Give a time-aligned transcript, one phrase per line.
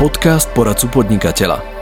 [0.00, 1.79] Podcast poradcu podnikateľa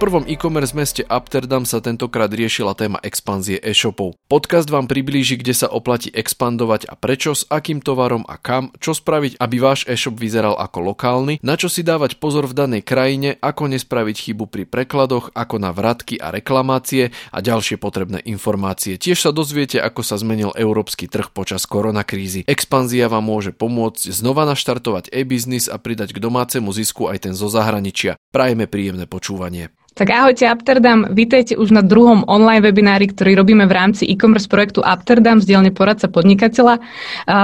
[0.00, 4.16] prvom e-commerce meste Amsterdam sa tentokrát riešila téma expanzie e-shopov.
[4.32, 8.96] Podcast vám priblíži, kde sa oplatí expandovať a prečo, s akým tovarom a kam, čo
[8.96, 13.36] spraviť, aby váš e-shop vyzeral ako lokálny, na čo si dávať pozor v danej krajine,
[13.44, 18.96] ako nespraviť chybu pri prekladoch, ako na vratky a reklamácie a ďalšie potrebné informácie.
[18.96, 22.48] Tiež sa dozviete, ako sa zmenil európsky trh počas koronakrízy.
[22.48, 27.52] Expanzia vám môže pomôcť znova naštartovať e-biznis a pridať k domácemu zisku aj ten zo
[27.52, 28.16] zahraničia.
[28.32, 29.68] Prajeme príjemné počúvanie.
[30.00, 34.80] Tak ahojte Amsterdam, vítajte už na druhom online webinári, ktorý robíme v rámci e-commerce projektu
[34.80, 36.80] Amsterdam z dielne poradca podnikateľa.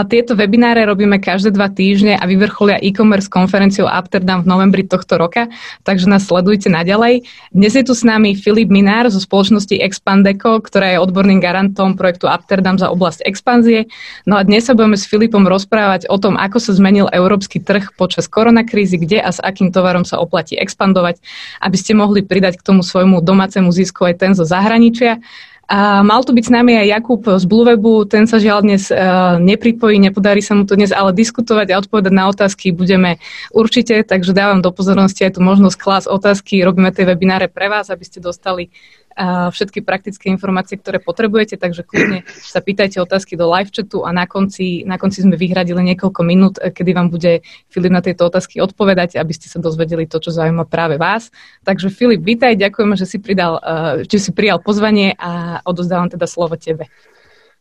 [0.09, 5.53] Tieto webináre robíme každé dva týždne a vyvrcholia e-commerce konferenciou Amsterdam v novembri tohto roka,
[5.85, 7.29] takže nás sledujte naďalej.
[7.53, 12.25] Dnes je tu s nami Filip Minár zo spoločnosti Expandeco, ktorá je odborným garantom projektu
[12.25, 13.85] Amsterdam za oblasť expanzie.
[14.25, 17.93] No a dnes sa budeme s Filipom rozprávať o tom, ako sa zmenil európsky trh
[18.01, 21.21] počas koronakrízy, kde a s akým tovarom sa oplatí expandovať,
[21.61, 25.19] aby ste mohli pridať k tomu svojmu domácemu zisku aj ten zo zahraničia.
[25.67, 29.35] A mal tu byť s nami aj Jakub z Bluewebu, ten sa žiaľ dnes uh,
[29.43, 33.19] nepripojí, nepodarí sa mu to dnes ale diskutovať a odpovedať na otázky budeme
[33.51, 37.91] určite, takže dávam do pozornosti aj tú možnosť klas otázky, robíme tie webináre pre vás,
[37.91, 38.71] aby ste dostali
[39.17, 44.29] všetky praktické informácie, ktoré potrebujete, takže kľudne sa pýtajte otázky do live chatu a na
[44.29, 47.41] konci, na konci sme vyhradili niekoľko minút, eh, kedy vám bude
[47.73, 51.33] Filip na tieto otázky odpovedať, aby ste sa dozvedeli to, čo zaujíma práve vás.
[51.65, 56.29] Takže Filip, vítaj, ďakujeme, že si, pridal, eh, že si prijal pozvanie a odozdávam teda
[56.29, 56.93] slovo tebe.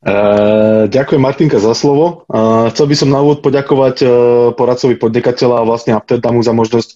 [0.05, 2.29] Uh, ďakujem Martinka za slovo.
[2.29, 4.09] Uh, chcel by som na úvod poďakovať uh,
[4.53, 6.93] poradcovi podnikateľa a vlastne Apterdamu za možnosť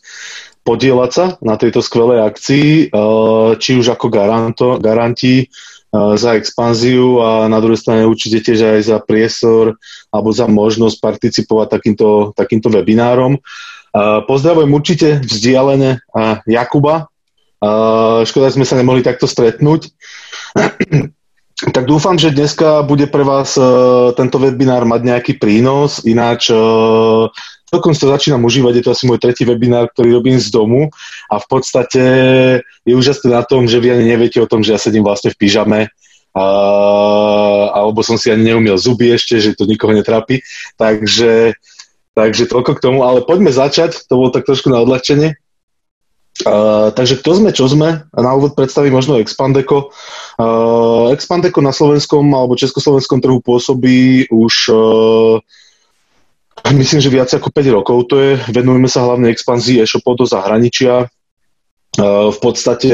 [0.63, 7.19] podielať sa na tejto skvelej akcii, eh, či už ako garanto, garanti eh, za expanziu
[7.23, 9.80] a na druhej strane určite tiež aj za priestor
[10.13, 13.39] alebo za možnosť participovať takýmto, takýmto webinárom.
[13.39, 16.03] Eh, pozdravujem určite vzdialené
[16.45, 17.09] Jakuba.
[18.23, 19.91] Škoda, že sme sa nemohli takto stretnúť.
[21.59, 23.59] Tak dúfam, že dneska bude pre vás
[24.15, 26.55] tento webinár mať nejaký prínos, ináč
[27.67, 30.87] celkom sa začínam užívať, je to asi môj tretí webinár, ktorý robím z domu
[31.27, 32.03] a v podstate
[32.87, 35.39] je úžasné na tom, že vy ani neviete o tom, že ja sedím vlastne v
[35.39, 35.92] pyžame
[36.31, 36.45] a,
[37.75, 40.39] alebo som si ani neumiel zuby ešte, že to nikoho netrápi.
[40.80, 41.59] Takže,
[42.15, 45.36] takže toľko k tomu, ale poďme začať, to bolo tak trošku na odľahčenie.
[46.95, 48.08] Takže kto sme, čo sme?
[48.16, 49.92] Na úvod predstavím možno Expandeco.
[50.39, 55.36] Uh, Expandeco na slovenskom alebo československom trhu pôsobí už uh,
[56.72, 58.32] myslím, že viac ako 5 rokov to je.
[58.55, 61.11] Venujeme sa hlavne expanzii e-shopov do zahraničia.
[61.98, 62.94] V podstate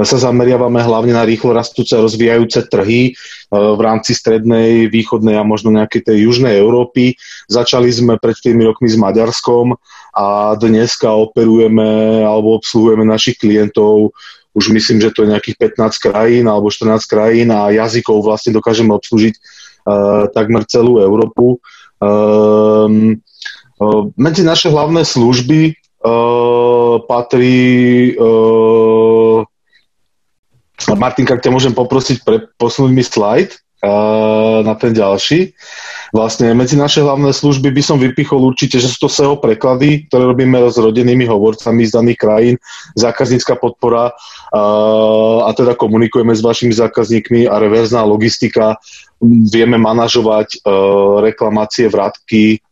[0.00, 3.12] sa zameriavame hlavne na rýchlo rastúce a rozvíjajúce trhy
[3.52, 7.14] v rámci strednej, východnej a možno nejakej tej južnej Európy.
[7.46, 9.76] Začali sme pred tými rokmi s Maďarskom
[10.16, 14.16] a dneska operujeme alebo obsluhujeme našich klientov
[14.56, 18.88] už myslím, že to je nejakých 15 krajín alebo 14 krajín a jazykov vlastne dokážeme
[18.96, 21.60] obslúžiť uh, takmer celú Európu.
[22.00, 23.20] Um,
[24.16, 25.76] medzi naše hlavné služby
[27.06, 29.42] patrí uh,
[30.94, 35.56] Martinka, ťa môžem poprosiť pre, posunúť mi slajd uh, na ten ďalší.
[36.14, 40.22] Vlastne medzi naše hlavné služby by som vypichol určite, že sú to SEO preklady, ktoré
[40.30, 42.54] robíme s rodenými hovorcami z daných krajín,
[42.94, 44.14] zákaznícka podpora
[45.42, 48.78] a teda komunikujeme s vašimi zákazníkmi a reverzná logistika
[49.50, 52.65] vieme manažovať uh, reklamácie, vratky uh,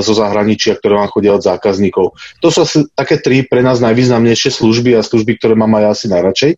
[0.00, 2.16] zo zahraničia, ktoré vám chodia od zákazníkov.
[2.40, 6.06] To sú asi také tri pre nás najvýznamnejšie služby a služby, ktoré mám aj asi
[6.08, 6.52] najradšej.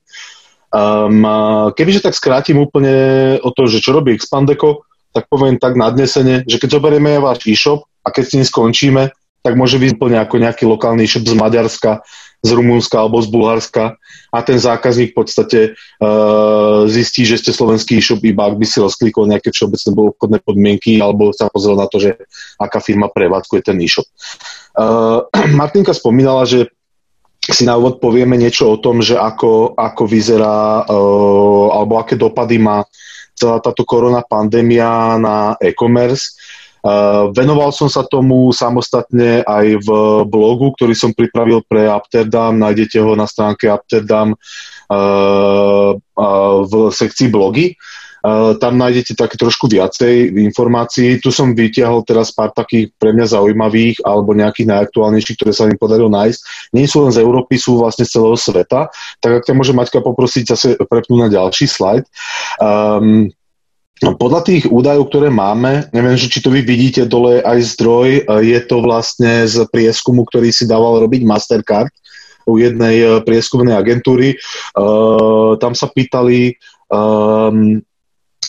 [0.71, 1.27] Um,
[1.75, 2.95] kebyže tak skrátim úplne
[3.43, 7.83] o to, že čo robí Expandeco, tak poviem tak nadnesene, že keď zoberieme váš e-shop
[8.07, 9.03] a keď s ním skončíme,
[9.43, 12.07] tak môže byť úplne ako nejaký lokálny e-shop z Maďarska,
[12.41, 14.01] z Rumunska alebo z Bulharska
[14.33, 15.61] a ten zákazník v podstate
[16.01, 20.97] uh, zistí, že ste slovenský e-shop iba ak by si rozklikol nejaké všeobecné obchodné podmienky
[21.05, 22.17] alebo sa pozrel na to, že
[22.57, 24.09] aká firma prevádzkuje ten e-shop.
[24.73, 25.29] Uh,
[25.61, 26.73] Martinka spomínala, že
[27.45, 32.57] si na úvod povieme niečo o tom, že ako, ako vyzerá uh, alebo aké dopady
[32.57, 32.85] má
[33.41, 36.37] celá táto korona pandémia na e-commerce.
[36.81, 39.89] Uh, venoval som sa tomu samostatne aj v
[40.25, 42.57] blogu, ktorý som pripravil pre Amsterdam.
[42.57, 47.77] Nájdete ho na stránke Amsterdam uh, uh, v sekcii blogy.
[48.21, 51.17] Uh, tam nájdete také trošku viacej informácií.
[51.25, 55.81] Tu som vytiahol teraz pár takých pre mňa zaujímavých alebo nejakých najaktuálnejších, ktoré sa mi
[55.81, 56.41] podarilo nájsť.
[56.77, 58.93] Nie sú len z Európy, sú vlastne z celého sveta.
[59.25, 62.05] Tak ak ťa môže Maťka poprosiť zase prepnúť na ďalší slajd.
[62.61, 63.33] Um,
[64.01, 68.23] podľa tých údajov, ktoré máme, neviem, že či to vy vidíte dole aj zdroj, e,
[68.49, 71.93] je to vlastne z prieskumu, ktorý si dával robiť Mastercard
[72.49, 74.41] u jednej e, prieskumnej agentúry.
[74.73, 76.57] Uh, tam sa pýtali
[76.89, 77.85] um,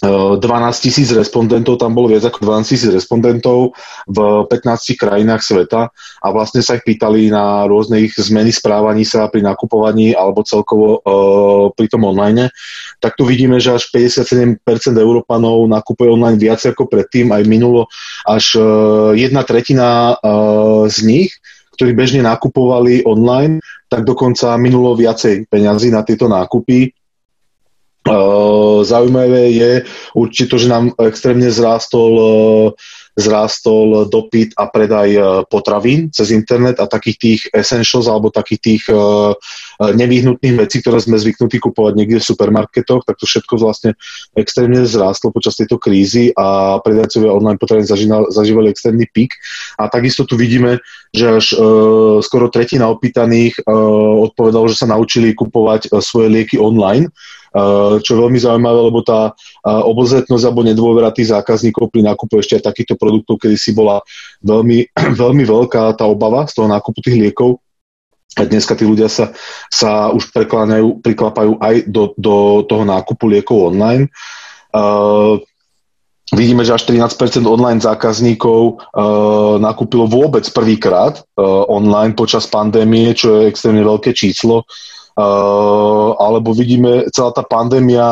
[0.01, 0.42] 12
[0.81, 3.77] tisíc respondentov, tam bolo viac ako 12 tisíc respondentov
[4.09, 9.30] v 15 krajinách sveta a vlastne sa ich pýtali na rôzne ich zmeny správaní sa
[9.30, 12.50] pri nakupovaní alebo celkovo uh, pri tom online.
[12.98, 14.57] Tak tu vidíme, že až 57%
[14.98, 17.86] Európanov nakupuje online viac ako predtým, aj minulo
[18.25, 21.31] až uh, jedna tretina uh, z nich
[21.71, 23.57] ktorí bežne nakupovali online,
[23.89, 26.94] tak dokonca minulo viacej peňazí na tieto nákupy
[28.81, 29.71] Zaujímavé je
[30.18, 32.74] určite že nám extrémne zrástol,
[33.13, 38.83] zrástol dopyt a predaj potravín cez internet a takých tých essentials alebo takých tých
[39.77, 43.94] nevyhnutných vecí, ktoré sme zvyknutí kupovať niekde v supermarketoch, tak to všetko vlastne
[44.33, 49.38] extrémne zrástlo počas tejto krízy a predajcovia online potravín zažívali extrémny pík.
[49.77, 50.81] A takisto tu vidíme,
[51.13, 51.53] že až
[52.25, 53.62] skoro tretina opýtaných
[54.25, 57.13] odpovedalo, že sa naučili kupovať svoje lieky online
[58.00, 62.56] čo je veľmi zaujímavé, lebo tá eh, obozretnosť alebo nedôvera tých zákazníkov pri nákupu ešte
[62.59, 64.00] aj takýchto produktov, kedy si bola
[64.39, 64.88] veľmi,
[65.21, 67.59] veľmi veľká tá obava z toho nákupu tých liekov.
[68.39, 69.36] A dneska tí ľudia sa,
[69.68, 70.31] sa už
[71.03, 74.07] priklapajú aj do, do toho nákupu liekov online.
[74.71, 75.36] Uh,
[76.31, 83.36] Vidíme, že až 13% online zákazníkov uh, nakúpilo vôbec prvýkrát uh, online počas pandémie, čo
[83.36, 84.63] je extrémne veľké číslo.
[84.63, 84.90] Uh,
[86.16, 88.04] alebo vidíme, celá tá pandémia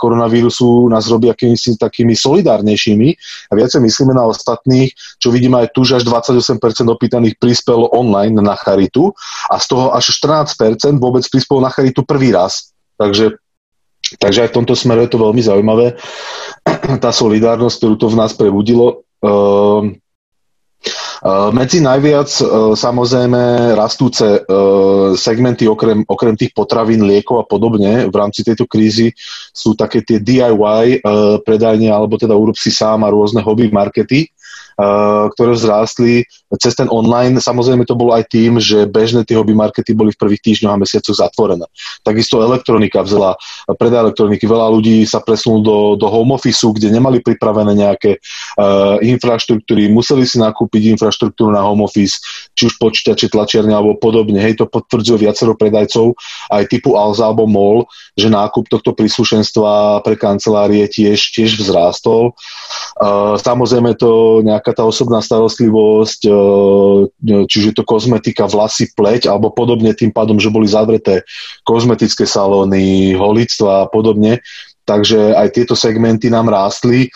[0.00, 3.08] koronavírusu nás robí akými takými solidárnejšími
[3.50, 8.36] a viacej myslíme na ostatných, čo vidíme aj tu, že až 28% opýtaných prispelo online
[8.40, 9.12] na charitu
[9.52, 12.72] a z toho až 14% vôbec prispelo na charitu prvý raz.
[12.96, 13.36] Takže
[14.06, 15.98] Takže aj v tomto smeru je to veľmi zaujímavé.
[17.02, 19.02] Tá solidárnosť, ktorú to v nás prebudilo.
[19.18, 19.82] Uh, Eh,
[21.50, 22.28] medzi najviac
[22.76, 24.46] samozrejme rastúce
[25.18, 29.10] segmenty okrem, okrem tých potravín, liekov a podobne v rámci tejto krízy
[29.50, 31.02] sú také tie DIY
[31.42, 34.30] predajne alebo teda urob si sám a rôzne hobby markety,
[34.76, 36.28] ktoré vzrástli
[36.60, 37.40] cez ten online.
[37.40, 40.80] Samozrejme to bolo aj tým, že bežné tie hobby markety boli v prvých týždňoch a
[40.80, 41.64] mesiacoch zatvorené.
[42.04, 47.24] Takisto elektronika vzala, predaj elektroniky, veľa ľudí sa presunul do, do home office, kde nemali
[47.24, 52.20] pripravené nejaké uh, infraštruktúry, museli si nakúpiť infraštruktúru na home office,
[52.52, 54.38] či už počítače, tlačiarne alebo podobne.
[54.44, 56.12] Hej, to potvrdzuje viacero predajcov,
[56.52, 62.36] aj typu Alza alebo MOL, že nákup tohto príslušenstva pre kancelárie tiež, tiež vzrástol.
[63.00, 66.34] Uh, samozrejme to nejak taká tá osobná starostlivosť, e,
[67.46, 71.22] čiže to kozmetika, vlasy, pleť alebo podobne, tým pádom, že boli zavreté
[71.62, 74.42] kozmetické salóny, holictva a podobne,
[74.82, 77.06] takže aj tieto segmenty nám rástli.
[77.06, 77.08] E,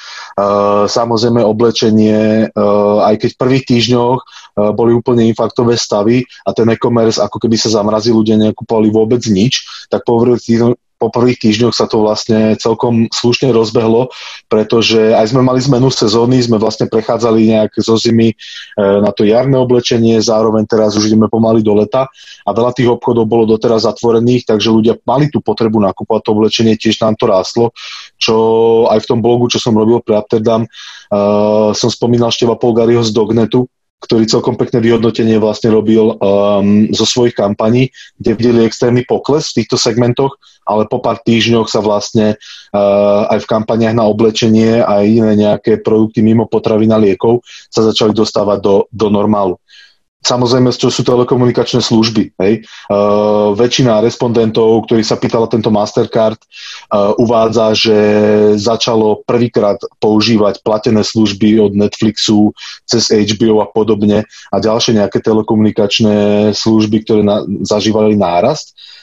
[0.87, 2.63] samozrejme oblečenie, e,
[3.03, 4.19] aj keď v prvých týždňoch
[4.61, 9.67] boli úplne infarktové stavy a ten e-commerce ako keby sa zamrazil, ľudia nekupovali vôbec nič,
[9.91, 10.23] tak po
[11.01, 14.13] po prvých týždňoch sa to vlastne celkom slušne rozbehlo,
[14.53, 18.35] pretože aj sme mali zmenu sezóny, sme vlastne prechádzali nejak zo zimy e,
[18.77, 22.05] na to jarné oblečenie, zároveň teraz už ideme pomaly do leta
[22.45, 26.77] a veľa tých obchodov bolo doteraz zatvorených, takže ľudia mali tú potrebu nakupovať to oblečenie,
[26.77, 27.73] tiež nám to rástlo,
[28.21, 28.37] čo
[28.93, 33.17] aj v tom blogu, čo som robil pre Amsterdam, uh, som spomínal Števa Polgariho z
[33.17, 33.65] Dognetu,
[34.01, 39.63] ktorý celkom pekné vyhodnotenie vlastne robil um, zo svojich kampaní, kde videli extrémny pokles v
[39.63, 45.03] týchto segmentoch, ale po pár týždňoch sa vlastne uh, aj v kampaniach na oblečenie a
[45.03, 49.59] iné nejaké produkty mimo potravina liekov sa začali dostávať do, do normálu.
[50.21, 52.37] Samozrejme, čo sú telekomunikačné služby.
[52.37, 52.69] Hej.
[52.93, 57.97] Uh, väčšina respondentov, ktorí sa pýtala tento Mastercard, uh, uvádza, že
[58.61, 62.53] začalo prvýkrát používať platené služby od Netflixu
[62.85, 68.77] cez HBO a podobne a ďalšie nejaké telekomunikačné služby, ktoré na, zažívali nárast.
[68.77, 69.00] Uh,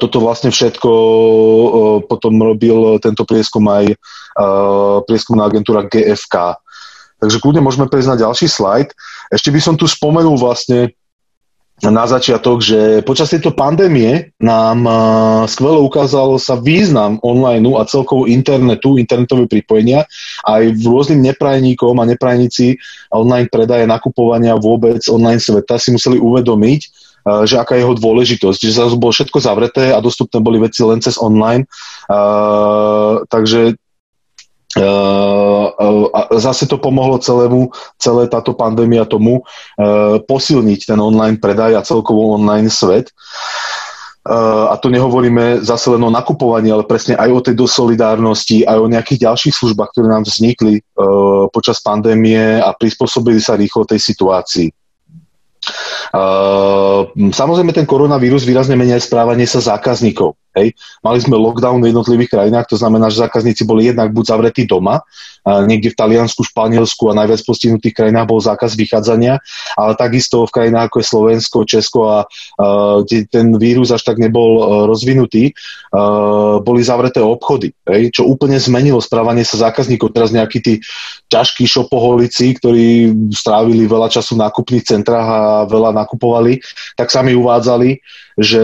[0.00, 6.56] toto vlastne všetko uh, potom robil tento prieskum aj uh, prieskumná agentúra GFK.
[7.20, 8.88] Takže kľudne môžeme prejsť na ďalší slajd.
[9.32, 10.92] Ešte by som tu spomenul vlastne
[11.82, 14.94] na začiatok, že počas tejto pandémie nám uh,
[15.50, 20.06] skvelo ukázal sa význam online a celkovo internetu, internetové pripojenia
[20.46, 22.78] aj v rôznym neprajníkom a neprajníci
[23.10, 28.58] online predaje, nakupovania vôbec online sveta si museli uvedomiť, uh, že aká je jeho dôležitosť,
[28.60, 31.64] že zase bolo všetko zavreté a dostupné boli veci len cez online.
[32.06, 33.80] Uh, takže
[34.74, 35.70] Uh,
[36.10, 39.46] a zase to pomohlo celému, celé táto pandémia tomu
[40.26, 43.14] posilniť ten online predaj a celkovo online svet.
[44.26, 48.90] A to nehovoríme zase len o nakupovaní, ale presne aj o tej dosolidárnosti, aj o
[48.90, 50.82] nejakých ďalších službách, ktoré nám vznikli
[51.54, 54.74] počas pandémie a prispôsobili sa rýchlo tej situácii.
[56.12, 60.36] Uh, samozrejme, ten koronavírus výrazne menia aj správanie sa zákazníkov.
[60.54, 60.78] Hej.
[61.02, 65.02] Mali sme lockdown v jednotlivých krajinách, to znamená, že zákazníci boli jednak buď zavretí doma,
[65.44, 69.42] niekde v Taliansku, Španielsku a najviac postihnutých krajinách bol zákaz vychádzania,
[69.76, 72.18] ale takisto v krajinách ako je Slovensko, Česko a
[73.04, 75.52] kde ten vírus až tak nebol e, rozvinutý, e,
[76.64, 80.16] boli zavreté obchody, hej, čo úplne zmenilo správanie sa zákazníkov.
[80.16, 80.74] Teraz nejakí tí
[81.28, 86.58] ťažkí šopoholici, ktorí strávili veľa času v nákupných centrách a veľa nakupovali,
[86.98, 88.02] tak sami uvádzali,
[88.34, 88.62] že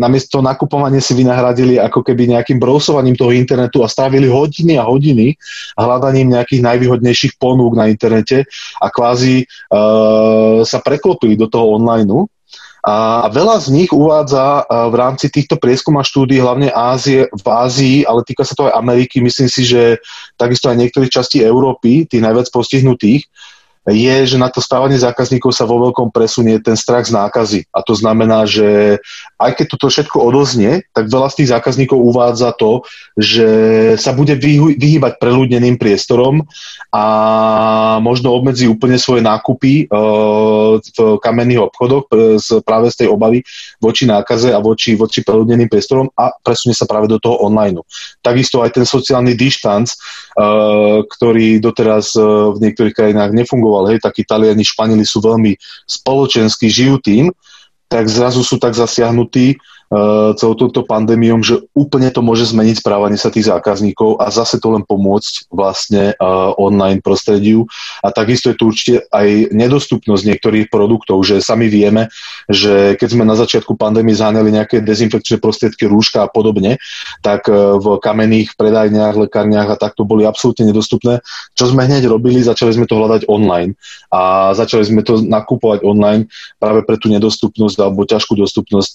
[0.00, 5.36] namiesto nakupovania si vynahradili ako keby nejakým brousovaním toho internetu a strávili hodiny a hodiny
[5.76, 8.48] hľadaním nejakých najvýhodnejších ponúk na internete
[8.80, 12.08] a kvázi uh, sa preklopili do toho online.
[12.82, 18.02] A veľa z nich uvádza v rámci týchto prieskum a štúdí, hlavne Ázie, v Ázii,
[18.02, 20.02] ale týka sa to aj Ameriky, myslím si, že
[20.34, 23.30] takisto aj niektorých častí Európy, tých najviac postihnutých,
[23.90, 27.66] je, že na to stávanie zákazníkov sa vo veľkom presunie ten strach z nákazy.
[27.74, 29.02] A to znamená, že
[29.42, 32.86] aj keď toto všetko odoznie, tak veľa z tých zákazníkov uvádza to,
[33.18, 33.48] že
[33.98, 36.46] sa bude vyhýbať preľudneným priestorom
[36.94, 37.04] a
[37.98, 42.06] možno obmedzí úplne svoje nákupy uh, v kamenných obchodoch
[42.38, 43.42] z, práve z tej obavy
[43.82, 47.82] voči nákaze a voči, voči preľudneným priestorom a presunie sa práve do toho online.
[48.22, 49.90] Takisto aj ten sociálny dištanc,
[50.38, 55.56] uh, ktorý doteraz v niektorých krajinách nefungoval, fungoval, hej, takí Taliani, Španieli sú veľmi
[55.88, 57.32] spoločensky žijú tým,
[57.88, 59.56] tak zrazu sú tak zasiahnutí,
[60.40, 64.72] celou touto pandémiou, že úplne to môže zmeniť správanie sa tých zákazníkov a zase to
[64.72, 67.68] len pomôcť vlastne uh, online prostrediu.
[68.00, 72.08] A takisto je tu určite aj nedostupnosť niektorých produktov, že sami vieme,
[72.48, 76.80] že keď sme na začiatku pandémie zháňali nejaké dezinfekčné prostriedky, rúška a podobne,
[77.20, 81.20] tak uh, v kamenných predajniach, lekárniach a takto boli absolútne nedostupné.
[81.52, 83.76] Čo sme hneď robili, začali sme to hľadať online
[84.08, 88.94] a začali sme to nakupovať online práve pre tú nedostupnosť alebo ťažkú dostupnosť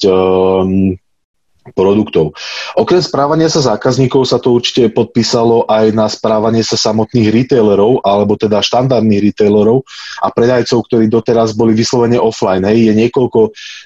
[1.74, 2.36] produktov.
[2.78, 8.36] Okrem správania sa zákazníkov sa to určite podpísalo aj na správanie sa samotných retailerov, alebo
[8.38, 9.84] teda štandardných retailerov
[10.22, 12.64] a predajcov, ktorí doteraz boli vyslovene offline.
[12.68, 12.92] Hej.
[12.92, 13.40] Je niekoľko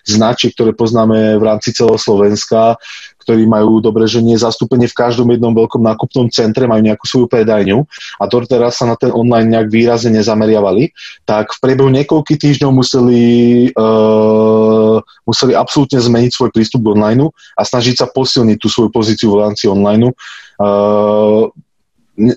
[0.06, 2.76] značiek, ktoré poznáme v rámci celého Slovenska,
[3.32, 7.32] ktorí majú dobre, že nie zastúpenie v každom jednom veľkom nákupnom centre, majú nejakú svoju
[7.32, 7.80] predajňu
[8.20, 10.92] a to teraz sa na ten online nejak výrazne nezameriavali,
[11.24, 13.24] tak v priebehu niekoľkých týždňov museli,
[13.72, 19.32] uh, museli absolútne zmeniť svoj prístup k online a snažiť sa posilniť tú svoju pozíciu
[19.32, 20.12] v rámci online.
[20.60, 21.48] Uh,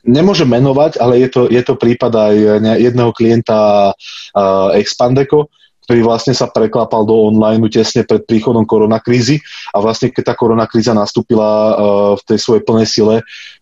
[0.07, 2.35] nemôžem menovať, ale je to, je to prípad aj
[2.79, 5.51] jedného klienta uh, Expandeco,
[5.85, 9.45] ktorý vlastne sa preklápal do online tesne pred príchodom koronakrízy.
[9.77, 11.73] A vlastne keď tá koronakríza nastúpila uh,
[12.17, 13.17] v tej svojej plnej sile,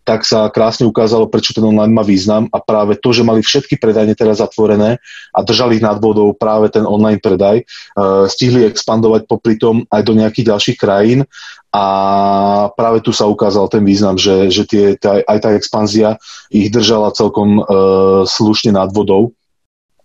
[0.07, 2.47] tak sa krásne ukázalo, prečo ten online má význam.
[2.55, 5.03] A práve to, že mali všetky predajne teraz zatvorené
[5.35, 7.67] a držali ich nad vodou práve ten online predaj,
[7.99, 11.27] uh, stihli expandovať popri tom aj do nejakých ďalších krajín.
[11.73, 11.85] A
[12.77, 16.21] práve tu sa ukázal ten význam, že, že tie, tá, aj tá expanzia
[16.53, 19.33] ich držala celkom uh, slušne nad vodou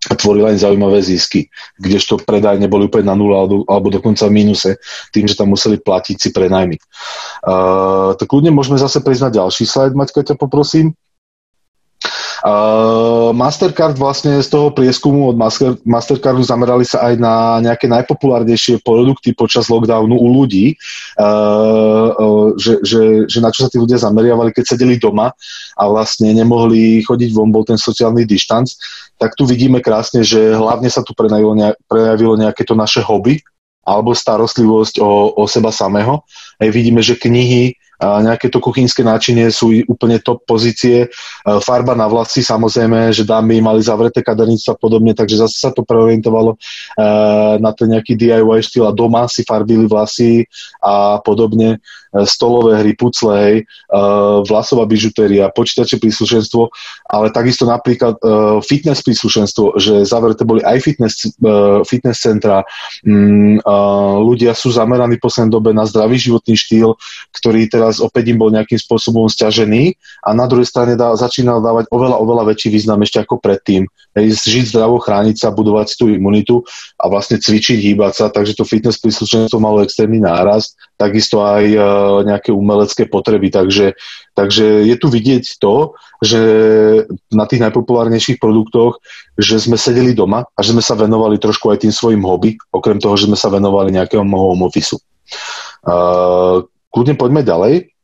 [0.09, 4.81] a tvorila im zaujímavé zisky, kdežto predajne boli úplne na nula alebo, dokonca v mínuse,
[5.13, 6.81] tým, že tam museli platiť si prenajmy.
[7.45, 10.97] Uh, tak ľudne môžeme zase prejsť na ďalší slide, Maťka, ťa poprosím.
[12.39, 18.79] Uh, Mastercard vlastne z toho prieskumu od Master, Mastercardu zamerali sa aj na nejaké najpopulárnejšie
[18.87, 20.79] produkty počas lockdownu u ľudí,
[21.19, 25.35] uh, uh, že, že, že na čo sa tí ľudia zameriavali, keď sedeli doma
[25.75, 28.71] a vlastne nemohli chodiť von, bol ten sociálny dištanc,
[29.19, 33.43] tak tu vidíme krásne, že hlavne sa tu prejavilo, nejak, prejavilo nejaké to naše hobby
[33.83, 36.23] alebo starostlivosť o, o seba samého.
[36.61, 40.97] Aj vidíme, že knihy, a nejaké to kuchynské náčinie sú úplne top pozície.
[41.03, 41.09] E,
[41.59, 45.83] farba na vlasy, samozrejme, že dámy mali zavreté kaderníctva a podobne, takže zase sa to
[45.83, 46.59] preorientovalo e,
[47.59, 50.47] na ten nejaký DIY štýl a doma si farbili vlasy
[50.79, 51.83] a podobne.
[52.15, 53.57] E, stolové hry, pucle, hej,
[54.49, 56.73] vlasová bižutéria, počítače príslušenstvo,
[57.09, 58.21] ale takisto napríklad
[58.65, 61.15] fitness príslušenstvo, že zavreté boli aj fitness,
[61.89, 62.65] fitness centra.
[63.05, 63.61] Mm,
[64.25, 66.97] ľudia sú zameraní v poslednej dobe na zdravý životný štýl,
[67.33, 71.89] ktorý teraz opäť im bol nejakým spôsobom stiažený a na druhej strane dá, začínal dávať
[71.93, 73.89] oveľa, oveľa väčší význam ešte ako predtým.
[74.17, 76.65] Hej, žiť zdravo, chrániť sa, budovať tú imunitu
[77.01, 81.79] a vlastne cvičiť, hýbať sa, takže to fitness príslušenstvo malo extrémny nárast, takisto aj e,
[82.25, 83.95] nejaké umelecké potreby, takže,
[84.35, 86.41] takže je tu vidieť to, že
[87.31, 88.99] na tých najpopulárnejších produktoch,
[89.39, 92.99] že sme sedeli doma a že sme sa venovali trošku aj tým svojim hobby, okrem
[92.99, 94.99] toho, že sme sa venovali nejakému home office.
[95.87, 97.98] Uh, kľudne poďme ďalej.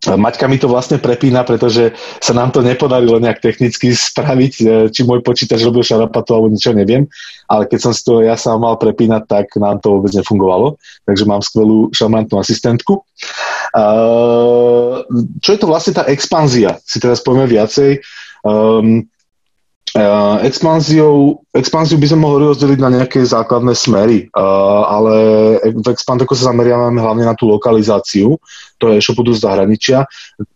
[0.00, 1.92] Maťka mi to vlastne prepína, pretože
[2.24, 6.72] sa nám to nepodarilo nejak technicky spraviť, e, či môj počítač robil šarapatu alebo niečo,
[6.72, 7.04] neviem.
[7.44, 10.80] Ale keď som si to ja sám mal prepínať, tak nám to vôbec nefungovalo.
[11.04, 13.04] Takže mám skvelú šarmantnú asistentku.
[15.44, 16.80] Čo je to vlastne tá expanzia?
[16.80, 18.00] Si teraz povieme viacej.
[18.40, 19.04] Um,
[20.46, 25.14] Expanziou, expanziu by sme mohli rozdeliť na nejaké základné smery, uh, ale
[25.66, 28.38] v Expandeku sa zameriavame hlavne na tú lokalizáciu,
[28.78, 30.06] to je e-shopu do zahraničia,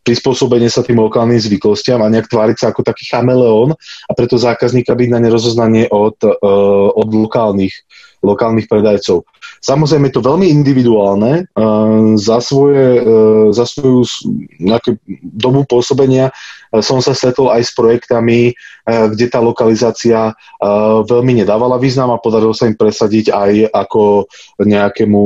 [0.06, 3.74] prispôsobenie sa tým lokálnym zvyklostiam a nejak tváriť sa ako taký chameleón
[4.06, 7.74] a preto zákazníka byť na nerozoznanie od, uh, od lokálnych,
[8.22, 9.26] lokálnych predajcov.
[9.64, 11.48] Samozrejme je to veľmi individuálne.
[12.20, 13.00] Za, svoje,
[13.52, 14.04] za svoju
[14.60, 16.32] nejaké dobu pôsobenia
[16.82, 20.34] som sa stretol aj s projektami, kde tá lokalizácia
[21.04, 24.26] veľmi nedávala význam a podarilo sa im presadiť aj ako
[24.62, 25.24] nejakému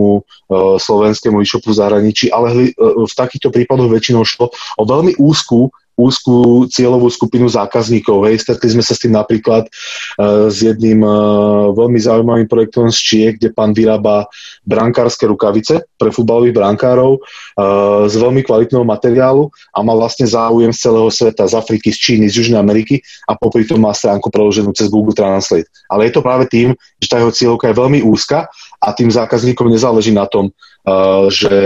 [0.77, 7.11] slovenskému e-shopu v zahraničí, ale v takýchto prípadoch väčšinou šlo o veľmi úzkú úzkú cieľovú
[7.11, 8.31] skupinu zákazníkov.
[8.31, 8.47] Hej.
[8.47, 13.33] Stretli sme sa s tým napríklad uh, s jedným uh, veľmi zaujímavým projektom z Čiek,
[13.43, 14.31] kde pán vyrába
[14.63, 20.87] brankárske rukavice pre futbalových brankárov uh, z veľmi kvalitného materiálu a má vlastne záujem z
[20.87, 24.71] celého sveta, z Afriky, z Číny, z Južnej Ameriky a popri tom má stránku preloženú
[24.71, 25.67] cez Google Translate.
[25.91, 28.47] Ale je to práve tým, že tá jeho cieľovka je veľmi úzka
[28.79, 31.59] a tým zákazníkom nezáleží na tom, uh, že,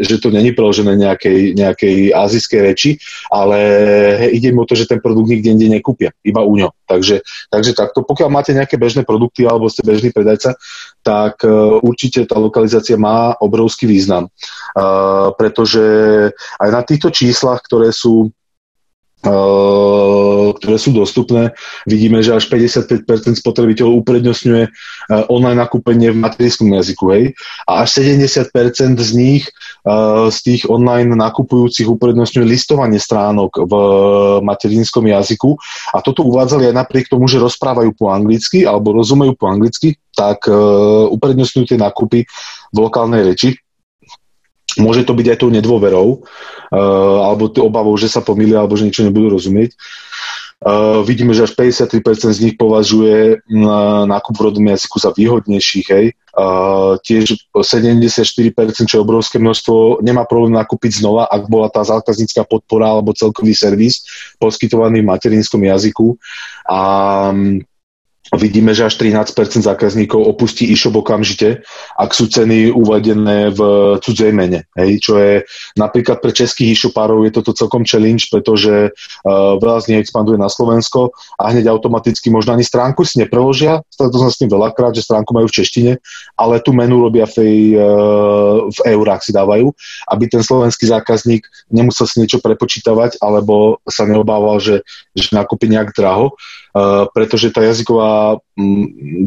[0.00, 2.90] že to není preložené nejakej, nejakej azijskej reči,
[3.30, 3.58] ale
[4.22, 6.70] hej, ide mu o to, že ten produkt nikde inde nekúpia, iba u ňo.
[6.86, 10.54] Takže, takže takto, pokiaľ máte nejaké bežné produkty alebo ste bežný predajca,
[11.02, 14.30] tak uh, určite tá lokalizácia má obrovský význam.
[14.78, 15.82] Uh, pretože
[16.62, 18.39] aj na týchto číslach, ktoré sú Eh,
[19.20, 21.52] ktoré sú dostupné.
[21.84, 23.04] Vidíme, že až 55%
[23.36, 24.72] spotrebiteľov uprednostňuje eh,
[25.28, 27.04] online nakúpenie v materinskom jazyku.
[27.12, 27.24] Hej?
[27.68, 33.72] A až 70% z nich, eh, z tých online nakupujúcich uprednostňuje listovanie stránok v
[34.40, 35.56] materinskom jazyku.
[35.92, 40.44] A toto uvádzali aj napriek tomu, že rozprávajú po anglicky alebo rozumejú po anglicky, tak
[41.08, 42.26] uprednostňujú tie nákupy
[42.74, 43.56] v lokálnej reči
[44.78, 49.02] Môže to byť aj tou nedôverou, uh, alebo obavou, že sa pomýlia, alebo že niečo
[49.02, 49.74] nebudú rozumieť.
[50.60, 55.80] Uh, vidíme, že až 53% z nich považuje uh, nákup v rodnom jazyku za výhodnejší,
[55.88, 56.12] hej.
[56.36, 58.28] Uh, tiež 74%,
[58.84, 63.56] čo je obrovské množstvo, nemá problém nakúpiť znova, ak bola tá zákaznícka podpora alebo celkový
[63.56, 64.04] servis
[64.36, 66.20] poskytovaný v materinskom jazyku.
[66.68, 66.80] A
[67.32, 67.64] um,
[68.30, 69.34] Vidíme, že až 13%
[69.66, 71.66] zákazníkov opustí e-shop okamžite,
[71.98, 73.60] ak sú ceny uvedené v
[73.98, 74.70] cudzej mene.
[74.78, 75.42] Hej, čo je
[75.74, 80.46] napríklad pre českých e-shopárov je toto celkom challenge, pretože uh, veľa z nich expanduje na
[80.46, 81.10] Slovensko
[81.42, 85.34] a hneď automaticky možno ani stránku si nepreložia, to som s tým veľakrát, že stránku
[85.34, 85.92] majú v češtine,
[86.38, 89.74] ale tú menu robia v, tej, uh, v eurách si dávajú,
[90.06, 91.42] aby ten slovenský zákazník
[91.74, 94.86] nemusel si niečo prepočítavať alebo sa neobával, že,
[95.18, 96.38] že nakúpi nejak draho
[97.14, 98.10] pretože tá jazyková,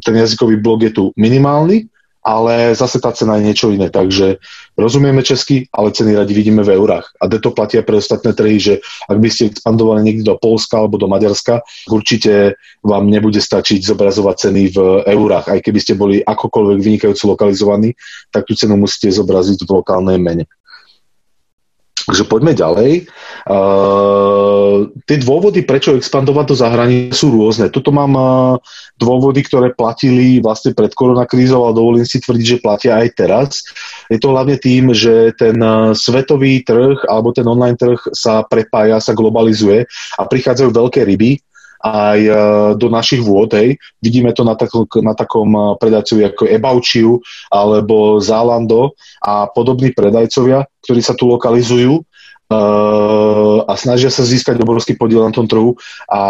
[0.04, 1.88] ten jazykový blok je tu minimálny,
[2.24, 3.92] ale zase tá cena je niečo iné.
[3.92, 4.40] Takže
[4.80, 7.12] rozumieme česky, ale ceny radi vidíme v eurách.
[7.20, 8.74] A to platia pre ostatné trhy, že
[9.12, 11.60] ak by ste expandovali niekde do Polska alebo do Maďarska,
[11.92, 15.52] určite vám nebude stačiť zobrazovať ceny v eurách.
[15.52, 17.92] Aj keby ste boli akokoľvek vynikajúco lokalizovaní,
[18.32, 20.48] tak tú cenu musíte zobraziť v lokálnej mene.
[22.04, 23.08] Takže poďme ďalej.
[23.48, 27.72] Uh, tie dôvody, prečo expandovať do zahraničia sú rôzne.
[27.72, 28.60] Tuto mám uh,
[29.00, 33.64] dôvody, ktoré platili vlastne pred koronakrízou, ale dovolím si tvrdiť, že platia aj teraz.
[34.12, 39.00] Je to hlavne tým, že ten uh, svetový trh alebo ten online trh sa prepája,
[39.00, 39.88] sa globalizuje
[40.20, 41.40] a prichádzajú veľké ryby,
[41.84, 42.36] aj uh,
[42.80, 43.52] do našich vôd.
[43.60, 43.76] Hej.
[44.00, 44.72] Vidíme to na, tak,
[45.04, 47.20] na takom uh, predajcovi ako Ebaučiu
[47.52, 52.00] alebo Zalando a podobní predajcovia, ktorí sa tu lokalizujú
[53.64, 55.74] a snažia sa získať obrovský podiel na tom trhu
[56.12, 56.22] a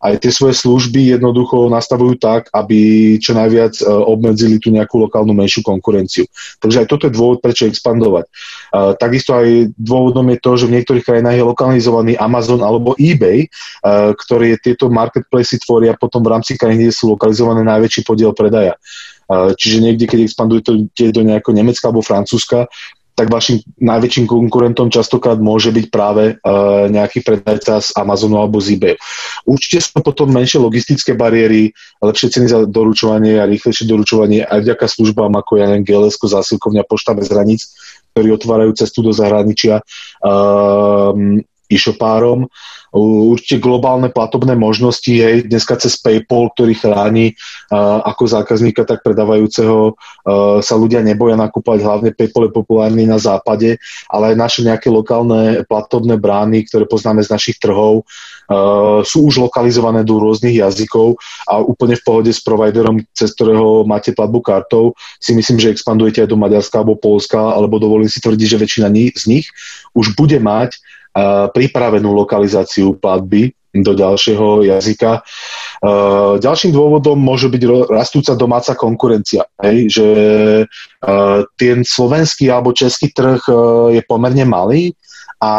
[0.00, 5.34] aj tie svoje služby jednoducho nastavujú tak, aby čo najviac uh, obmedzili tú nejakú lokálnu
[5.34, 6.24] menšiu konkurenciu.
[6.62, 8.24] Takže aj toto je dôvod, prečo expandovať.
[8.72, 13.48] Uh, takisto aj dôvodom je to, že v niektorých krajinách je lokalizovaný Amazon alebo eBay,
[14.16, 18.78] ktoré tieto marketplacy tvoria potom v rámci krajiny, kde sú lokalizované najväčší podiel predaja.
[19.26, 22.70] Čiže niekde, keď expandujete do nejakého Nemecka alebo Francúzska,
[23.16, 28.76] tak vašim najväčším konkurentom častokrát môže byť práve uh, nejaký predajca z Amazonu alebo z
[28.76, 28.94] eBay.
[29.48, 31.72] Určite sú potom menšie logistické bariéry,
[32.04, 36.84] lepšie ceny za doručovanie a rýchlejšie doručovanie aj vďaka službám ako ja neviem, GLS, zásilkovňa,
[36.84, 37.72] pošta bez hraníc,
[38.12, 39.80] ktorí otvárajú cestu do zahraničia.
[40.20, 42.46] Um, e-shopárom.
[42.96, 47.36] Určite globálne platobné možnosti, hej, dneska cez PayPal, ktorý chráni
[47.68, 53.20] uh, ako zákazníka, tak predávajúceho uh, sa ľudia neboja nakúpať, hlavne PayPal je populárny na
[53.20, 53.76] západe,
[54.08, 59.44] ale aj naše nejaké lokálne platobné brány, ktoré poznáme z našich trhov, uh, sú už
[59.44, 61.20] lokalizované do rôznych jazykov
[61.52, 66.24] a úplne v pohode s providerom, cez ktorého máte platbu kartou, si myslím, že expandujete
[66.24, 69.46] aj do Maďarska alebo Polska, alebo dovolím si tvrdiť, že väčšina z nich
[69.92, 70.80] už bude mať
[71.52, 75.20] pripravenú lokalizáciu platby do ďalšieho jazyka.
[76.40, 79.44] Ďalším dôvodom môže byť rastúca domáca konkurencia.
[79.60, 80.06] Hej, že
[81.60, 83.40] ten slovenský alebo český trh
[83.92, 84.96] je pomerne malý
[85.36, 85.52] a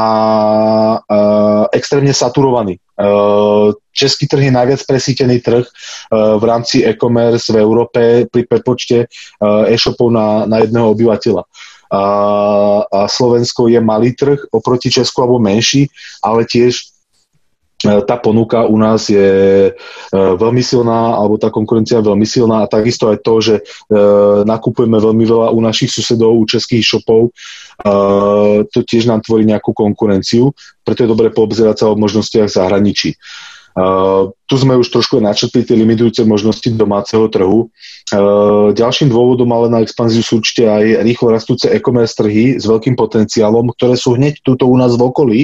[1.69, 2.81] extrémne saturovaný.
[3.93, 5.65] Český trh je najviac presítený trh
[6.09, 9.05] v rámci e-commerce v Európe pri prepočte
[9.69, 11.45] e-shopov na, na jedného obyvateľa
[11.91, 12.03] a,
[12.83, 15.87] a Slovensko je malý trh oproti Česku alebo menší,
[16.19, 16.83] ale tiež e,
[18.03, 19.29] tá ponuka u nás je
[19.69, 19.71] e,
[20.13, 23.63] veľmi silná, alebo tá konkurencia je veľmi silná a takisto aj to, že e,
[24.43, 27.31] nakupujeme veľmi veľa u našich susedov, u českých shopov,
[28.73, 30.49] to tiež nám tvorí nejakú konkurenciu,
[30.81, 33.13] preto je dobre poobzerať sa o možnostiach zahraničí.
[34.47, 37.69] Tu sme už trošku načetli tie limitujúce možnosti domáceho trhu.
[38.09, 42.97] Uh, ďalším dôvodom ale na expanziu sú určite aj rýchlo rastúce e-commerce trhy s veľkým
[42.97, 45.39] potenciálom, ktoré sú hneď tuto u nás v okolí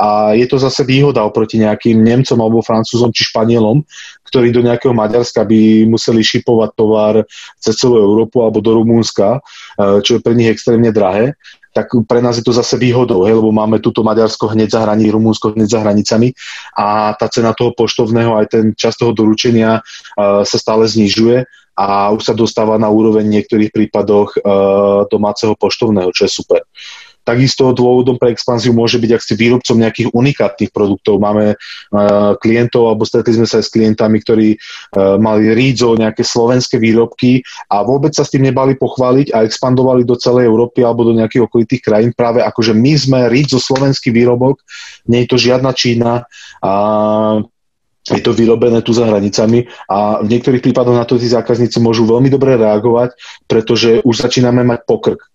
[0.00, 3.84] a je to zase výhoda oproti nejakým Nemcom alebo Francúzom či Španielom,
[4.26, 7.14] ktorí do nejakého Maďarska by museli šipovať tovar
[7.60, 11.36] cez celú Európu alebo do Rumúnska, uh, čo je pre nich extrémne drahé
[11.78, 15.06] tak pre nás je to zase výhodou, hej, lebo máme túto Maďarsko hneď za hraní,
[15.14, 16.34] Rumúnsko hneď za hranicami
[16.74, 21.46] a tá cena toho poštovného, aj ten čas toho doručenia uh, sa stále znižuje
[21.78, 26.66] a už sa dostáva na úroveň v niektorých prípadoch uh, domáceho poštovného, čo je super.
[26.66, 31.20] Uh, Takisto dôvodom pre expanziu môže byť, ak ste výrobcom nejakých unikátnych produktov.
[31.20, 36.24] Máme uh, klientov, alebo stretli sme sa aj s klientami, ktorí uh, mali rídzo, nejaké
[36.24, 41.04] slovenské výrobky a vôbec sa s tým nebali pochváliť a expandovali do celej Európy alebo
[41.04, 42.16] do nejakých okolitých krajín.
[42.16, 44.64] Práve akože my sme rídzo slovenský výrobok,
[45.12, 46.24] nie je to žiadna Čína
[46.64, 46.72] a
[48.08, 52.08] je to vyrobené tu za hranicami a v niektorých prípadoch na to tí zákazníci môžu
[52.08, 53.12] veľmi dobre reagovať,
[53.44, 55.26] pretože už začíname mať pokrk e,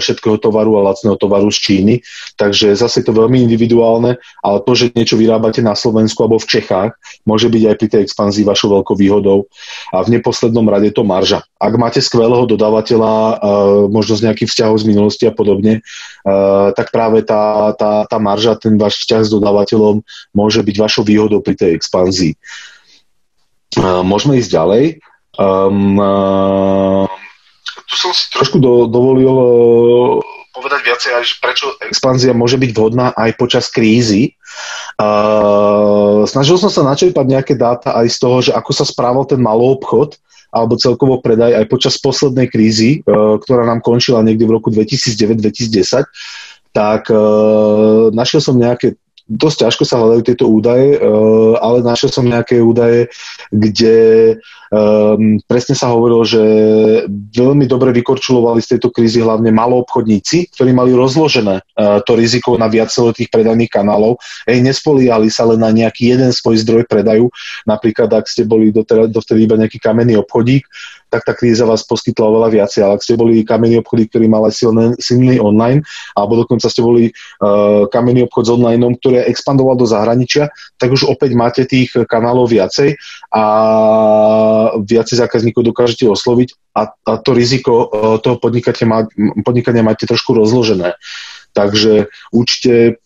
[0.00, 1.94] všetkého tovaru a lacného tovaru z Číny,
[2.40, 6.48] takže zase je to veľmi individuálne, ale to, že niečo vyrábate na Slovensku alebo v
[6.48, 6.96] Čechách,
[7.28, 9.50] môže byť aj pri tej expanzii vašou veľkou výhodou
[9.92, 11.44] a v neposlednom rade je to marža.
[11.60, 13.34] Ak máte skvelého dodávateľa, e,
[13.92, 15.80] možno z nejakých vzťahov z minulosti a podobne, e,
[16.72, 21.40] tak práve tá, tá, tá marža, ten váš vzťah s dodávateľom môže byť vašou výhodou
[21.44, 22.34] pri tej expanzii.
[23.80, 24.84] Môžeme ísť ďalej.
[25.34, 25.98] Um,
[27.90, 30.22] tu som si trošku do, dovolil uh,
[30.54, 34.38] povedať viacej, aj, prečo expanzia môže byť vhodná aj počas krízy.
[34.94, 39.42] Uh, snažil som sa načerpať nejaké dáta aj z toho, že ako sa správal ten
[39.42, 40.14] malý obchod
[40.54, 46.06] alebo celkovo predaj aj počas poslednej krízy, uh, ktorá nám končila niekde v roku 2009-2010
[46.74, 52.28] tak uh, našiel som nejaké dosť ťažko sa hľadajú tieto údaje, uh, ale našiel som
[52.28, 53.08] nejaké údaje,
[53.48, 53.96] kde
[54.68, 56.42] um, presne sa hovorilo, že
[57.08, 62.68] veľmi dobre vykorčulovali z tejto krízy hlavne maloobchodníci, ktorí mali rozložené uh, to riziko na
[62.68, 64.20] viacero tých predajných kanálov.
[64.44, 67.32] Ej, nespoliali sa len na nejaký jeden svoj zdroj predaju.
[67.64, 70.68] Napríklad, ak ste boli dovtedy iba nejaký kamenný obchodík,
[71.14, 72.80] tak tá kríza vás poskytla oveľa viacej.
[72.82, 75.86] Ale ak ste boli kamenný obchod, ktorý mal aj silný, silný online,
[76.18, 81.06] alebo dokonca ste boli uh, kamenný obchod s online, ktorý expandoval do zahraničia, tak už
[81.06, 82.98] opäť máte tých kanálov viacej
[83.30, 83.44] a
[84.82, 89.06] viacej zákazníkov dokážete osloviť a, a to riziko uh, toho podnikania,
[89.46, 90.98] podnikania máte trošku rozložené.
[91.54, 92.98] Takže určite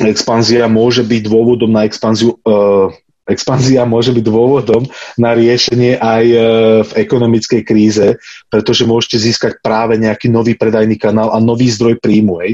[0.00, 2.88] expanzia môže byť dôvodom na expanziu uh,
[3.26, 4.86] expanzia môže byť dôvodom
[5.18, 6.38] na riešenie aj e,
[6.86, 8.06] v ekonomickej kríze,
[8.46, 12.34] pretože môžete získať práve nejaký nový predajný kanál a nový zdroj príjmu.
[12.40, 12.52] Hej.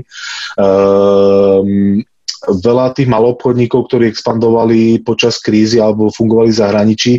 [0.57, 2.01] Um,
[2.43, 7.13] veľa tých malobchodníkov, ktorí expandovali počas krízy alebo fungovali v zahraničí,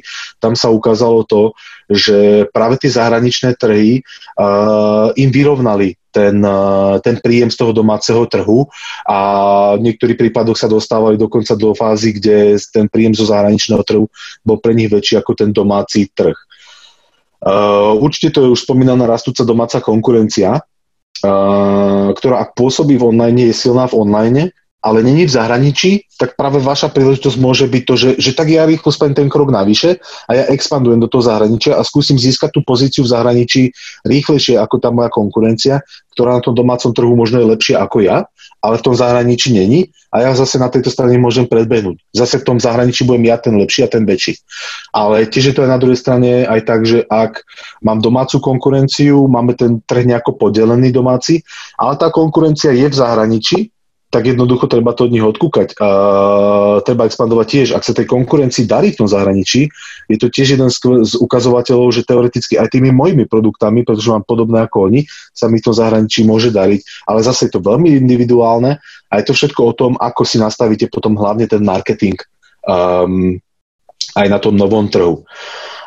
[0.44, 1.56] tam sa ukázalo to,
[1.88, 4.04] že práve tie zahraničné trhy
[4.36, 8.70] uh, im vyrovnali ten, uh, ten príjem z toho domáceho trhu
[9.10, 9.18] a
[9.76, 14.06] v niektorých prípadoch sa dostávali dokonca do fázy, kde ten príjem zo zahraničného trhu
[14.46, 16.38] bol pre nich väčší ako ten domáci trh.
[17.44, 23.52] Uh, určite to je už spomínaná rastúca domáca konkurencia, uh, ktorá ak pôsobí v online,
[23.52, 27.94] je silná v online, ale není v zahraničí, tak práve vaša príležitosť môže byť to,
[27.96, 31.80] že, že tak ja rýchlo spravím ten krok navyše a ja expandujem do toho zahraničia
[31.80, 33.62] a skúsim získať tú pozíciu v zahraničí
[34.04, 35.80] rýchlejšie ako tá moja konkurencia,
[36.12, 38.28] ktorá na tom domácom trhu možno je lepšia ako ja
[38.64, 42.00] ale v tom zahraničí není a ja zase na tejto strane môžem predbehnúť.
[42.16, 44.40] Zase v tom zahraničí budem ja ten lepší a ten väčší.
[44.96, 47.44] Ale tiež je to aj na druhej strane aj tak, že ak
[47.84, 51.44] mám domácu konkurenciu, máme ten trh nejako podelený domáci,
[51.76, 53.60] ale tá konkurencia je v zahraničí,
[54.14, 55.74] tak jednoducho treba to od nich odkúkať.
[55.82, 55.90] A
[56.86, 57.68] treba expandovať tiež.
[57.74, 59.66] Ak sa tej konkurencii darí v tom zahraničí,
[60.06, 60.78] je to tiež jeden z,
[61.18, 65.66] ukazovateľov, že teoreticky aj tými mojimi produktami, pretože mám podobné ako oni, sa mi v
[65.66, 67.10] tom zahraničí môže dariť.
[67.10, 68.78] Ale zase je to veľmi individuálne
[69.10, 72.22] a je to všetko o tom, ako si nastavíte potom hlavne ten marketing
[72.70, 73.42] um,
[74.14, 75.26] aj na tom novom trhu.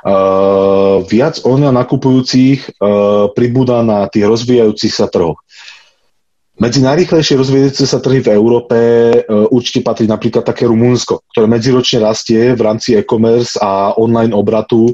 [0.06, 5.45] Uh, viac online nakupujúcich uh, pribúda na tých rozvíjajúcich sa trhoch.
[6.56, 9.18] Medzi najrychlejšie rozvíjajúce sa trhy v Európe e,
[9.52, 14.92] určite patrí napríklad také Rumunsko, ktoré medziročne rastie v rámci e-commerce a online obratu e,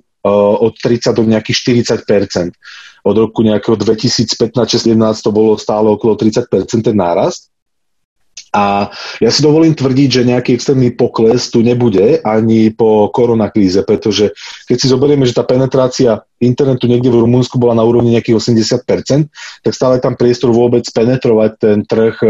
[0.58, 4.90] od 30 do nejakých 40% Od roku nejakého 2015-2016
[5.22, 6.50] to bolo stále okolo 30
[6.82, 7.54] ten nárast.
[8.52, 8.90] A
[9.22, 14.34] ja si dovolím tvrdiť, že nejaký extrémny pokles tu nebude ani po koronakríze, pretože
[14.68, 19.30] keď si zoberieme, že tá penetrácia internetu niekde v Rumunsku bola na úrovni nejakých 80%,
[19.62, 22.28] tak stále tam priestor vôbec penetrovať ten trh e,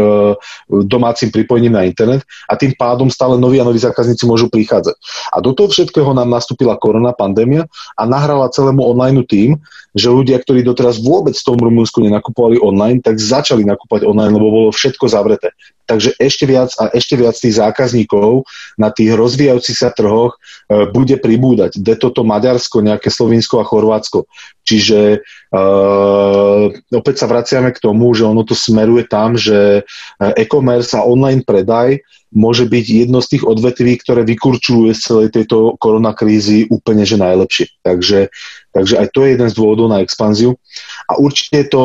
[0.85, 4.95] domácim pripojením na internet a tým pádom stále noví a noví zákazníci môžu prichádzať.
[5.33, 7.65] A do toho všetkého nám nastúpila korona, pandémia
[7.97, 9.57] a nahrala celému online tým,
[9.93, 14.47] že ľudia, ktorí doteraz vôbec v tom Rumunsku nenakupovali online, tak začali nakupovať online, lebo
[14.49, 15.53] bolo všetko zavreté.
[15.83, 18.47] Takže ešte viac a ešte viac tých zákazníkov
[18.79, 20.39] na tých rozvíjajúcich sa trhoch
[20.71, 21.75] e, bude pribúdať.
[21.77, 24.27] De toto Maďarsko, nejaké Slovinsko a Chorvátsko Chorvátsko.
[24.63, 30.95] Čiže uh, opäť sa vraciame k tomu, že ono to smeruje tam, že eh, e-commerce
[30.95, 31.99] a online predaj
[32.33, 37.69] môže byť jedno z tých odvetví, ktoré vykurčujú z celej tejto koronakrízy úplne že najlepšie.
[37.85, 38.33] Takže,
[38.73, 40.57] takže aj to je jeden z dôvodov na expanziu.
[41.05, 41.83] A určite to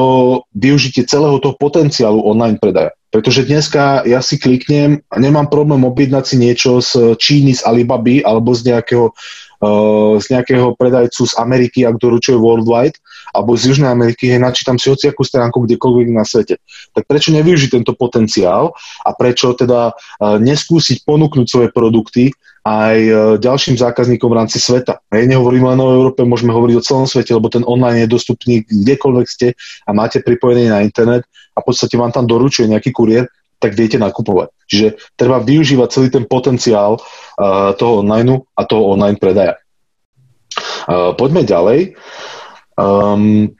[0.56, 2.96] využitie celého toho potenciálu online predaja.
[3.12, 8.20] Pretože dneska ja si kliknem a nemám problém objednať si niečo z Číny, z Alibaby
[8.20, 9.12] alebo z nejakého
[10.18, 12.94] z nejakého predajcu z Ameriky, ak doručuje worldwide,
[13.34, 16.62] alebo z Južnej Ameriky, hej, načítam si hociakú stránku kdekoľvek na svete.
[16.94, 18.70] Tak prečo nevyužiť tento potenciál
[19.02, 19.92] a prečo teda
[20.22, 22.30] neskúsiť ponúknuť svoje produkty
[22.62, 22.96] aj
[23.40, 25.00] ďalším zákazníkom v rámci sveta.
[25.10, 28.62] Hej, nehovorím len o Európe, môžeme hovoriť o celom svete, lebo ten online je dostupný
[28.62, 33.26] kdekoľvek ste a máte pripojenie na internet a v podstate vám tam doručuje nejaký kuriér,
[33.58, 34.54] tak viete nakupovať.
[34.70, 39.58] Čiže treba využívať celý ten potenciál uh, toho online a toho online predaja.
[40.86, 41.98] Uh, poďme ďalej.
[42.78, 43.52] Um,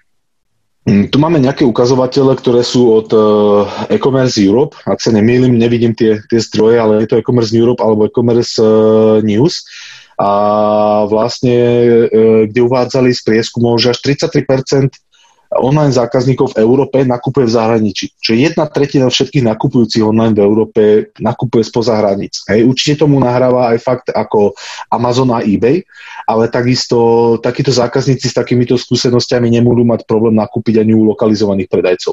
[0.89, 4.73] tu máme nejaké ukazovatele, ktoré sú od uh, e-commerce Europe.
[4.89, 9.21] Ak sa nemýlim, nevidím tie, tie zdroje, ale je to e-commerce Europe alebo e-commerce uh,
[9.21, 9.69] News.
[10.19, 10.31] A
[11.07, 11.59] vlastne,
[12.09, 14.97] uh, kde uvádzali z prieskumov, že až 33%
[15.57, 18.13] online zákazníkov v Európe nakupuje v zahraničí.
[18.21, 20.83] Čiže jedna tretina všetkých nakupujúcich online v Európe
[21.17, 22.45] nakupuje spoza hraníc.
[22.53, 24.53] Hej, určite tomu nahráva aj fakt ako
[24.93, 25.81] Amazon a eBay,
[26.29, 32.13] ale takisto takíto zákazníci s takýmito skúsenostiami nebudú mať problém nakúpiť ani u lokalizovaných predajcov.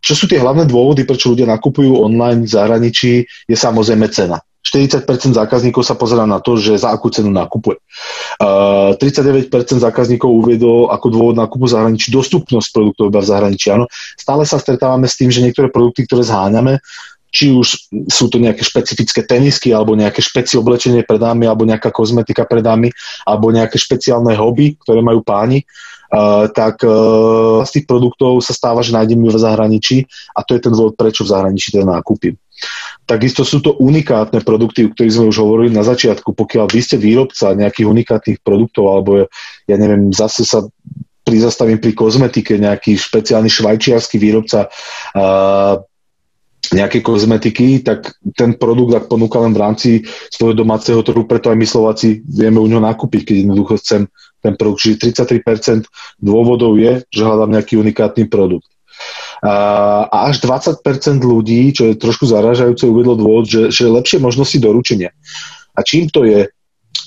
[0.00, 3.12] Čo sú tie hlavné dôvody, prečo ľudia nakupujú online v zahraničí,
[3.44, 4.40] je samozrejme cena.
[4.70, 7.82] 40% zákazníkov sa pozera na to, že za akú cenu nakupuje.
[8.38, 9.50] Uh, 39%
[9.82, 13.74] zákazníkov uviedol ako dôvod nákupu zahraničí dostupnosť produktov iba v zahraničí.
[13.74, 16.78] Áno, stále sa stretávame s tým, že niektoré produkty, ktoré zháňame,
[17.30, 21.90] či už sú to nejaké špecifické tenisky, alebo nejaké špeci oblečenie pred nami, alebo nejaká
[21.94, 22.90] kozmetika pred nami,
[23.26, 25.62] alebo nejaké špeciálne hobby, ktoré majú páni,
[26.10, 30.60] uh, tak uh, z tých produktov sa stáva, že nájdeme v zahraničí a to je
[30.62, 32.34] ten dôvod, prečo v zahraničí teda nákupím.
[33.10, 36.30] Takisto sú to unikátne produkty, o ktorých sme už hovorili na začiatku.
[36.30, 39.10] Pokiaľ vy ste výrobca nejakých unikátnych produktov, alebo
[39.66, 40.62] ja neviem, zase sa
[41.26, 45.74] prizastavím pri kozmetike, nejaký špeciálny švajčiarsky výrobca uh,
[46.70, 49.90] nejaké kozmetiky, tak ten produkt, ak ponúka len v rámci
[50.30, 54.02] svojho domáceho trhu, preto aj my Slováci vieme u ňoho nakúpiť, keď jednoducho chcem
[54.38, 54.86] ten produkt.
[54.86, 55.90] Čiže 33%
[56.22, 58.70] dôvodov je, že hľadám nejaký unikátny produkt
[59.40, 60.84] a až 20%
[61.24, 65.16] ľudí, čo je trošku zaražajúce, uvedlo dôvod, že, že lepšie možnosti doručenia.
[65.72, 66.48] A čím to je?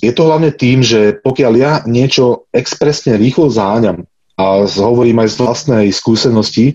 [0.02, 5.38] Je to hlavne tým, že pokiaľ ja niečo expresne rýchlo záňam, a hovorím aj z
[5.38, 6.74] vlastnej skúsenosti,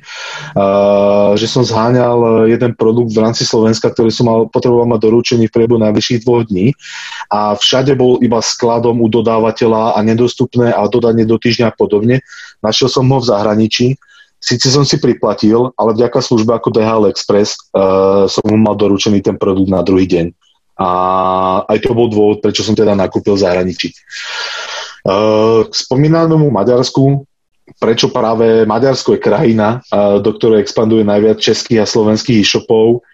[1.35, 5.55] že som zháňal jeden produkt v rámci Slovenska, ktorý som mal, potreboval mať doručený v
[5.59, 6.71] priebehu najvyšších dvoch dní
[7.35, 12.23] a všade bol iba skladom u dodávateľa a nedostupné a dodanie do týždňa a podobne.
[12.63, 13.99] Našiel som ho v zahraničí
[14.39, 19.35] Sice som si priplatil, ale vďaka službe ako DHL Express uh, som mal doručený ten
[19.35, 20.27] produkt na druhý deň.
[20.79, 20.89] A
[21.67, 23.91] aj to bol dôvod, prečo som teda nakúpil v zahraničí.
[25.03, 27.27] Uh, k spomínanému Maďarsku
[27.77, 29.85] prečo práve Maďarsko je krajina,
[30.25, 33.05] do ktorej expanduje najviac českých a slovenských e-shopov,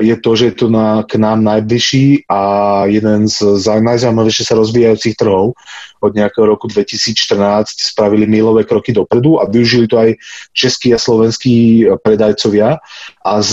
[0.00, 2.40] je to, že je to na, k nám najbližší a
[2.88, 5.52] jeden z najzaujímavejšie sa rozvíjajúcich trhov.
[6.00, 10.16] Od nejakého roku 2014 spravili mílové kroky dopredu a využili to aj
[10.56, 12.80] českí a slovenskí predajcovia.
[13.24, 13.52] A z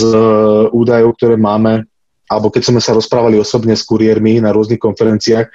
[0.72, 1.84] údajov, ktoré máme
[2.32, 5.52] alebo keď sme sa rozprávali osobne s kuriérmi na rôznych konferenciách,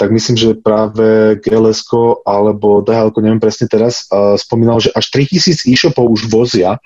[0.00, 1.84] tak myslím, že práve gls
[2.24, 6.80] alebo dhl neviem presne teraz, uh, spomínal, že až 3000 e-shopov už vozia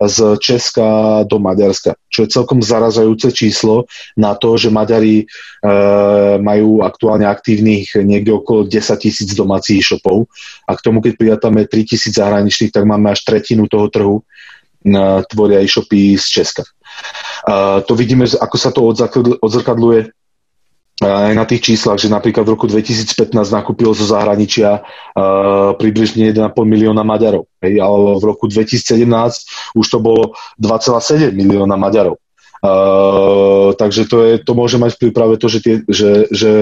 [0.00, 3.84] z Česka do Maďarska, čo je celkom zarazajúce číslo
[4.16, 10.24] na to, že Maďari uh, majú aktuálne aktívnych niekde okolo 10 tisíc domácich e-shopov
[10.64, 15.20] a k tomu, keď pridatáme 3 tisíc zahraničných, tak máme až tretinu toho trhu uh,
[15.28, 16.64] tvoria e-shopy z Česka.
[17.44, 18.80] Uh, to vidíme, ako sa to
[19.40, 20.16] odzrkadluje
[21.00, 26.52] aj na tých číslach, že napríklad v roku 2015 nakúpilo zo zahraničia uh, približne 1,5
[26.52, 27.48] milióna Maďarov.
[27.64, 29.08] Hej, ale v roku 2017
[29.80, 32.20] už to bolo 2,7 milióna Maďarov.
[32.60, 36.52] Uh, takže to, je, to môže mať vplyv práve to, že, tie, že, že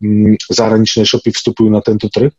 [0.00, 2.32] um, zahraničné shopy vstupujú na tento trh.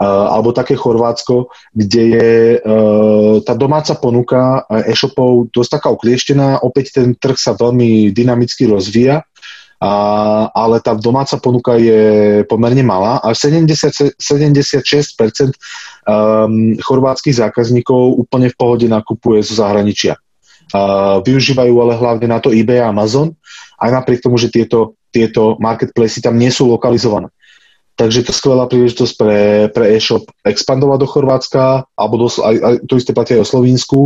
[0.00, 6.96] Uh, alebo také Chorvátsko, kde je uh, tá domáca ponuka e-shopov dosť taká oklieštená, opäť
[6.96, 9.28] ten trh sa veľmi dynamicky rozvíja,
[9.84, 9.92] a,
[10.56, 14.16] ale tá domáca ponuka je pomerne malá a 70, 76%
[16.08, 20.16] um, chorvátskych zákazníkov úplne v pohode nakupuje zo zahraničia.
[20.72, 23.36] Uh, využívajú ale hlavne na to eBay a Amazon,
[23.76, 27.28] aj napriek tomu, že tieto, tieto marketplacy tam nie sú lokalizované.
[27.94, 29.38] Takže to je skvelá príležitosť pre,
[29.70, 34.00] pre e-shop expandovať do Chorvátska, alebo do, aj, aj, to isté platí aj o Slovensku,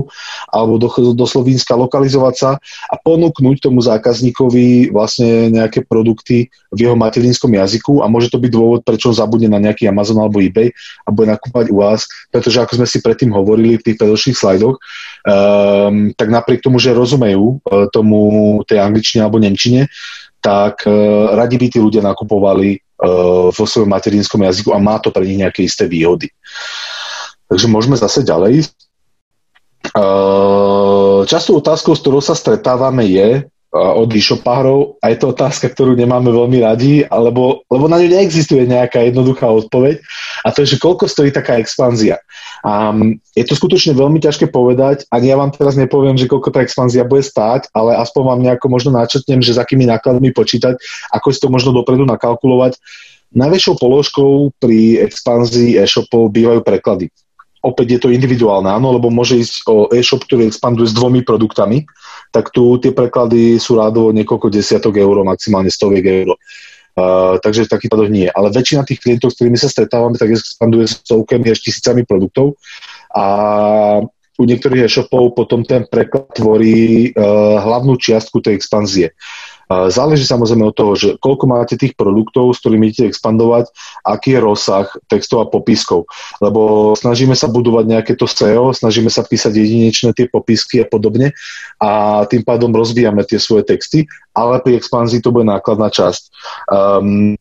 [0.53, 6.93] alebo do, do Slovenska lokalizovať sa a ponúknuť tomu zákazníkovi vlastne nejaké produkty v jeho
[7.01, 8.05] materinskom jazyku.
[8.05, 10.69] A môže to byť dôvod, prečo zabudne na nejaký Amazon alebo eBay
[11.05, 14.77] a bude nakúpať u vás, pretože ako sme si predtým hovorili v tých predošlých slajdoch,
[14.77, 19.89] um, tak napriek tomu, že rozumejú uh, tomu tej angličtine alebo nemčine,
[20.45, 22.85] tak uh, radi by tí ľudia nakupovali
[23.55, 26.27] vo svojom materinskom jazyku a má to pre nich nejaké isté výhody.
[27.47, 28.67] Takže môžeme zase ďalej.
[29.95, 35.93] Uh, častou otázkou, s ktorou sa stretávame je, od e-shopárov a je to otázka, ktorú
[35.93, 40.01] nemáme veľmi radi, alebo, lebo na ňu neexistuje nejaká jednoduchá odpoveď.
[40.41, 42.17] A to je, že koľko stojí taká expanzia.
[42.65, 46.65] Um, je to skutočne veľmi ťažké povedať, ani ja vám teraz nepoviem, že koľko tá
[46.65, 50.81] expanzia bude stáť, ale aspoň vám nejako možno načrtnem, že s akými nákladmi počítať,
[51.13, 52.81] ako si to možno dopredu nakalkulovať.
[53.37, 57.13] Najväčšou položkou pri expanzii e-shopov bývajú preklady.
[57.61, 61.85] Opäť je to individuálne, áno, lebo môže ísť o e-shop, ktorý expanduje s dvomi produktami,
[62.31, 66.37] tak tu tie preklady sú rádovo niekoľko desiatok eur, maximálne stoviek eur.
[66.99, 68.27] Uh, takže v takých prípadoch nie.
[68.27, 72.59] Ale väčšina tých klientov, s ktorými sa stretávame, tak expanduje stovkami až tisícami produktov
[73.15, 73.25] a
[74.39, 79.15] u niektorých e-shopov potom ten preklad tvorí uh, hlavnú čiastku tej expanzie.
[79.69, 83.69] Záleží samozrejme od toho, že koľko máte tých produktov, s ktorými idete expandovať,
[84.01, 86.09] aký je rozsah textov a popiskov.
[86.41, 91.37] Lebo snažíme sa budovať nejaké to SEO, snažíme sa písať jedinečné tie popisky a podobne
[91.85, 96.23] a tým pádom rozvíjame tie svoje texty, ale pri expanzii to bude nákladná časť.
[96.73, 97.37] Um,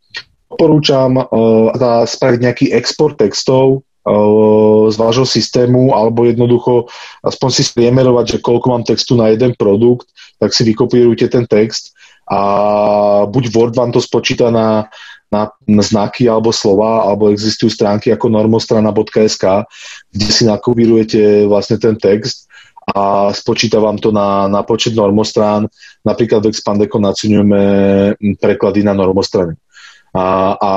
[0.52, 6.92] odporúčam uh, spraviť nejaký export textov uh, z vášho systému alebo jednoducho
[7.24, 10.12] aspoň si spriemerovať, že koľko mám textu na jeden produkt,
[10.44, 11.96] tak si vykopírujte ten text
[12.28, 12.40] a
[13.26, 14.92] buď Word vám to spočíta na,
[15.32, 19.46] na, na znaky alebo slova, alebo existujú stránky ako normostrana.sk,
[20.12, 22.48] kde si nakopírujete vlastne ten text
[22.88, 25.68] a spočíta vám to na, na počet normostrán.
[26.08, 27.62] Napríklad v Expandeco naceňujeme
[28.40, 29.60] preklady na normostrany.
[30.16, 30.72] A, a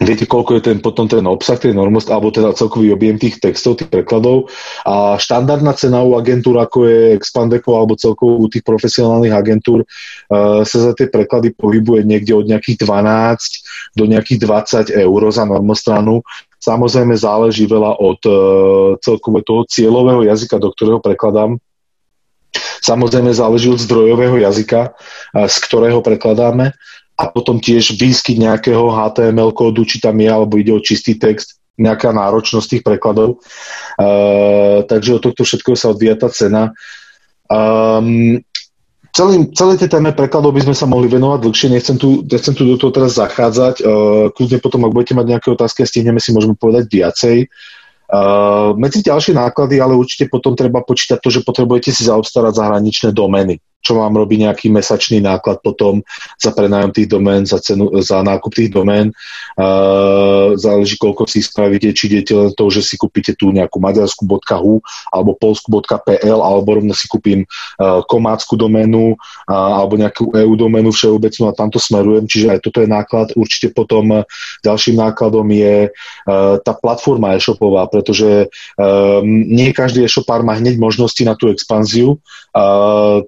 [0.00, 3.76] viete, koľko je ten potom ten obsah tej normost, alebo teda celkový objem tých textov,
[3.76, 4.48] tých prekladov
[4.88, 10.64] a štandardná cena u agentúr, ako je Expandeco alebo celkovo u tých profesionálnych agentúr uh,
[10.64, 14.40] sa za tie preklady pohybuje niekde od nejakých 12 do nejakých
[14.90, 16.24] 20 eur za normostranu.
[16.60, 18.34] Samozrejme záleží veľa od uh,
[19.04, 21.60] celkového toho cieľového jazyka, do ktorého prekladám.
[22.80, 26.72] Samozrejme záleží od zdrojového jazyka, uh, z ktorého prekladáme
[27.20, 31.60] a potom tiež výskyt nejakého HTML kódu, či tam je, alebo ide o čistý text,
[31.76, 33.44] nejaká náročnosť tých prekladov.
[34.00, 36.72] Uh, takže od tohto všetkého sa odvíja tá cena.
[37.52, 38.40] Um,
[39.12, 42.64] celý, celé tie téme prekladov by sme sa mohli venovať dlhšie, nechcem tu, nechcem tu
[42.64, 43.84] do toho teraz zachádzať.
[43.84, 47.52] Uh, kľudne potom, ak budete mať nejaké otázky a stihneme si, môžeme povedať viacej.
[48.10, 53.12] Uh, medzi ďalšie náklady, ale určite potom treba počítať to, že potrebujete si zaobstarať zahraničné
[53.12, 53.60] domény.
[53.80, 56.04] Čo mám robiť nejaký mesačný náklad potom
[56.36, 59.12] za prenájom tých domén, za, cenu, za nákup tých domén.
[59.56, 64.74] Uh, záleží, koľko si spravíte, či idete len to, že si kúpite tú nejakú maďarsku.hu
[65.10, 71.48] alebo polsku.pl alebo rovno si kúpim uh, komácku doménu uh, alebo nejakú EU doménu všeobecnú
[71.48, 73.32] a tamto smerujem, čiže aj toto je náklad.
[73.32, 74.22] Určite potom
[74.60, 81.22] ďalším nákladom je uh, tá platforma e-shopová, pretože um, nie každý e-shopár má hneď možnosti
[81.24, 82.20] na tú expanziu.
[82.52, 83.24] Uh,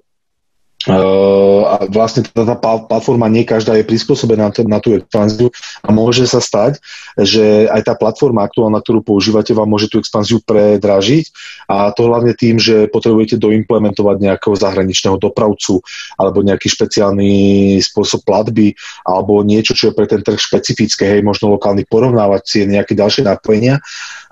[0.89, 5.47] a vlastne tá, tá platforma nie každá je prispôsobená na tú expanziu
[5.79, 6.83] a môže sa stať,
[7.15, 11.31] že aj tá platforma aktuálna, ktorú používate, vám môže tú expanziu predražiť
[11.71, 15.79] a to hlavne tým, že potrebujete doimplementovať nejakého zahraničného dopravcu
[16.19, 17.31] alebo nejaký špeciálny
[17.79, 18.75] spôsob platby
[19.07, 23.79] alebo niečo, čo je pre ten trh špecifické, hej, možno lokálny porovnávacie, nejaké ďalšie napojenia.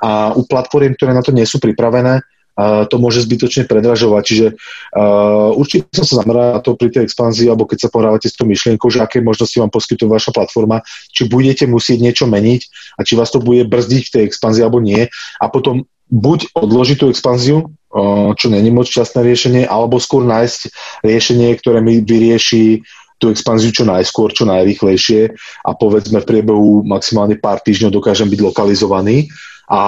[0.01, 2.25] A u platform, ktoré na to nie sú pripravené,
[2.59, 4.23] to môže zbytočne predražovať.
[4.27, 8.27] Čiže uh, určite som sa zameral na to pri tej expanzii, alebo keď sa pohrávate
[8.27, 10.83] s tou myšlienkou, že aké možnosti vám poskytuje vaša platforma,
[11.15, 12.61] či budete musieť niečo meniť
[12.99, 15.07] a či vás to bude brzdiť v tej expanzii alebo nie.
[15.39, 20.59] A potom buď odložiť tú expanziu, uh, čo není moc časné riešenie, alebo skôr nájsť
[21.07, 22.83] riešenie, ktoré mi vyrieši
[23.21, 25.29] tú expanziu čo najskôr, čo najrychlejšie
[25.61, 29.29] a povedzme v priebehu maximálne pár týždňov dokážem byť lokalizovaný
[29.71, 29.81] a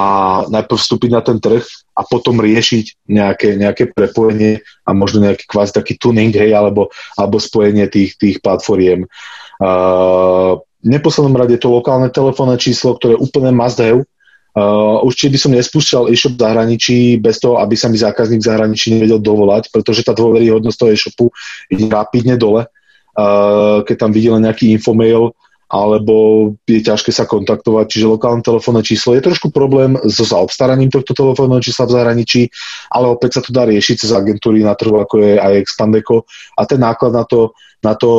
[0.48, 5.76] najprv vstúpiť na ten trh a potom riešiť nejaké, nejaké prepojenie a možno nejaký kvázi
[5.76, 6.88] taký tuning, hej, alebo,
[7.20, 9.04] alebo spojenie tých, tých platformiem.
[9.60, 14.08] Uh, v neposlednom rade to lokálne telefónne číslo, ktoré je úplne must have.
[14.56, 18.50] Uh, určite by som nespúšťal e-shop v zahraničí bez toho, aby sa mi zákazník v
[18.56, 21.26] zahraničí nevedel dovolať, pretože tá dôveryhodnosť toho e-shopu
[21.68, 22.72] ide rapidne dole.
[23.20, 25.36] Uh, keď tam videl nejaký infomail,
[25.74, 26.16] alebo
[26.70, 31.66] je ťažké sa kontaktovať, čiže lokálne telefónne číslo je trošku problém so zaobstaraním tohto telefónneho
[31.66, 32.42] čísla v zahraničí,
[32.94, 36.62] ale opäť sa to dá riešiť cez agentúry na trhu, ako je aj Expandeco a
[36.70, 38.12] ten náklad na, to, na, to,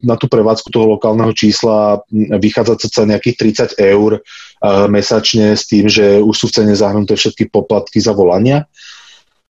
[0.00, 2.00] na tú prevádzku toho lokálneho čísla
[2.40, 7.12] vychádza cca nejakých 30 eur uh, mesačne s tým, že už sú v cene zahrnuté
[7.12, 8.64] všetky poplatky za volania.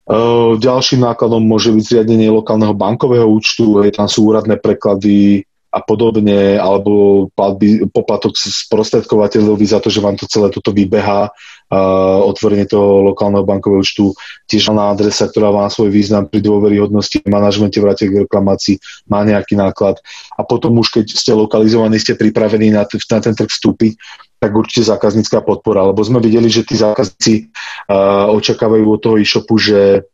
[0.08, 6.60] Uh, ďalším nákladom môže byť zriadenie lokálneho bankového účtu, tam sú úradné preklady, a podobne,
[6.60, 13.08] alebo platby, poplatok sprostredkovateľovi za to, že vám to celé toto vybeha, uh, otvorenie toho
[13.08, 14.12] lokálneho bankového účtu,
[14.44, 18.76] tiež na adresa, ktorá má svoj význam pri dôveryhodnosti, manažmente vráte k reklamácii,
[19.08, 19.96] má nejaký náklad.
[20.36, 23.96] A potom už keď ste lokalizovaní, ste pripravení na, t- na ten trh vstúpiť,
[24.42, 27.48] tak určite zákaznícká podpora, lebo sme videli, že tí zákazníci
[27.88, 30.04] uh, očakávajú od toho e-shopu, že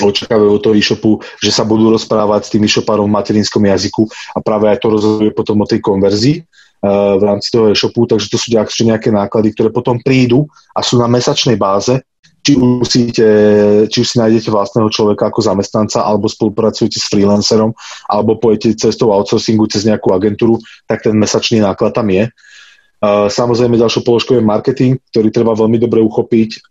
[0.00, 4.40] očakávajú od toho e-shopu, že sa budú rozprávať s tým e-shopárom v materinskom jazyku a
[4.40, 8.40] práve aj to rozhoduje potom o tej konverzii uh, v rámci toho e-shopu, takže to
[8.40, 12.00] sú nejaké náklady, ktoré potom prídu a sú na mesačnej báze,
[12.42, 13.26] či už, musíte,
[13.86, 17.70] či už si nájdete vlastného človeka ako zamestnanca, alebo spolupracujete s freelancerom,
[18.10, 20.58] alebo pojete cestou outsourcingu cez nejakú agentúru,
[20.90, 22.26] tak ten mesačný náklad tam je.
[23.02, 26.70] Samozrejme, ďalšou položkou je marketing, ktorý treba veľmi dobre uchopiť.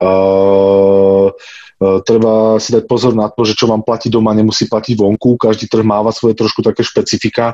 [2.08, 5.36] Treba si dať pozor na to, že čo vám platí doma, nemusí platiť vonku.
[5.36, 7.52] Každý trh máva svoje trošku také špecifika,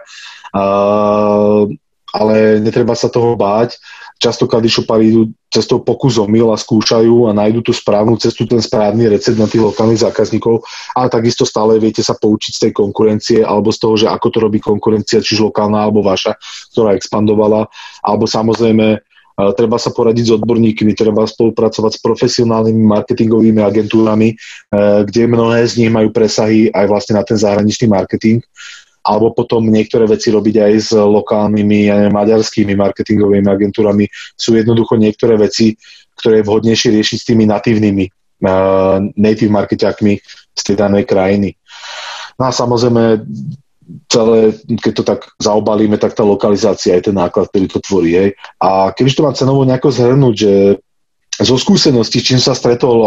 [2.13, 3.81] ale netreba sa toho báť.
[4.21, 9.07] Častokrát e-shopári idú cestou pokus omyl a skúšajú a nájdu tú správnu cestu, ten správny
[9.07, 13.71] recept na tých lokálnych zákazníkov, ale takisto stále viete sa poučiť z tej konkurencie alebo
[13.71, 16.35] z toho, že ako to robí konkurencia, čiže lokálna alebo vaša,
[16.75, 17.71] ktorá expandovala,
[18.03, 18.99] alebo samozrejme
[19.53, 24.35] treba sa poradiť s odborníkmi, treba spolupracovať s profesionálnymi marketingovými agentúrami, e,
[25.05, 28.41] kde mnohé z nich majú presahy aj vlastne na ten zahraničný marketing
[29.07, 34.11] alebo potom niektoré veci robiť aj s lokálnymi ja maďarskými marketingovými agentúrami.
[34.35, 35.79] Sú jednoducho niektoré veci,
[36.19, 38.05] ktoré je vhodnejšie riešiť s tými natívnymi
[38.43, 40.19] uh, native marketiakmi
[40.51, 41.55] z tej danej krajiny.
[42.35, 43.23] No a samozrejme
[44.11, 44.51] celé,
[44.83, 48.11] keď to tak zaobalíme, tak tá lokalizácia je ten náklad, ktorý to tvorí.
[48.11, 48.29] Hej.
[48.59, 50.53] A keby to mám cenovo nejako zhrnúť, že
[51.37, 52.97] zo skúseností, čím sa stretol,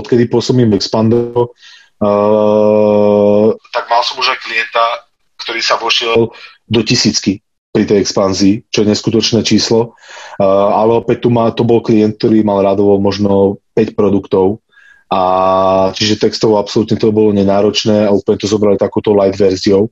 [0.00, 1.52] odkedy pôsobím v Expando,
[2.00, 5.09] uh, tak mal som už aj klienta,
[5.50, 6.30] ktorý sa vošiel
[6.70, 7.42] do tisícky
[7.74, 9.98] pri tej expanzii, čo je neskutočné číslo.
[10.38, 14.62] Uh, ale opäť tu má, to bol klient, ktorý mal radovo možno 5 produktov
[15.10, 15.22] a
[15.90, 19.90] čiže textovo absolútne to bolo nenáročné a úplne to zobrali takúto light verziou.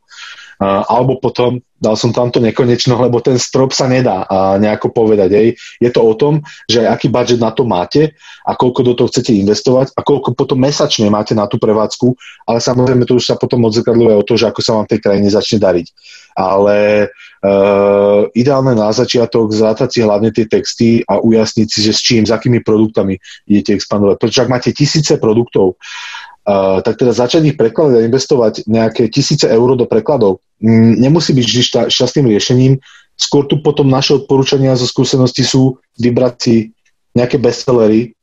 [0.59, 4.27] Alebo potom dal som tamto nekonečno, lebo ten strop sa nedá
[4.59, 5.31] nejako povedať.
[5.31, 5.49] Ej.
[5.79, 9.31] Je to o tom, že aký budget na to máte a koľko do toho chcete
[9.39, 12.19] investovať a koľko potom mesačne máte na tú prevádzku,
[12.51, 15.01] ale samozrejme to už sa potom odzrkadľuje o to, že ako sa vám v tej
[15.07, 15.87] krajine začne dariť.
[16.35, 16.77] Ale
[17.11, 22.27] uh, ideálne na začiatok zrátať si hlavne tie texty a ujasniť si, že s čím,
[22.27, 24.17] s akými produktami idete expandovať.
[24.19, 25.79] Pretože ak máte tisíce produktov,
[26.81, 31.45] tak teda začať ich prekladať a investovať nejaké tisíce eur do prekladov m, nemusí byť
[31.45, 32.73] vždy šťastným riešením.
[33.19, 36.57] Skôr tu potom naše odporúčania zo skúsenosti sú vybrať si
[37.19, 38.15] nejaké bestsellery,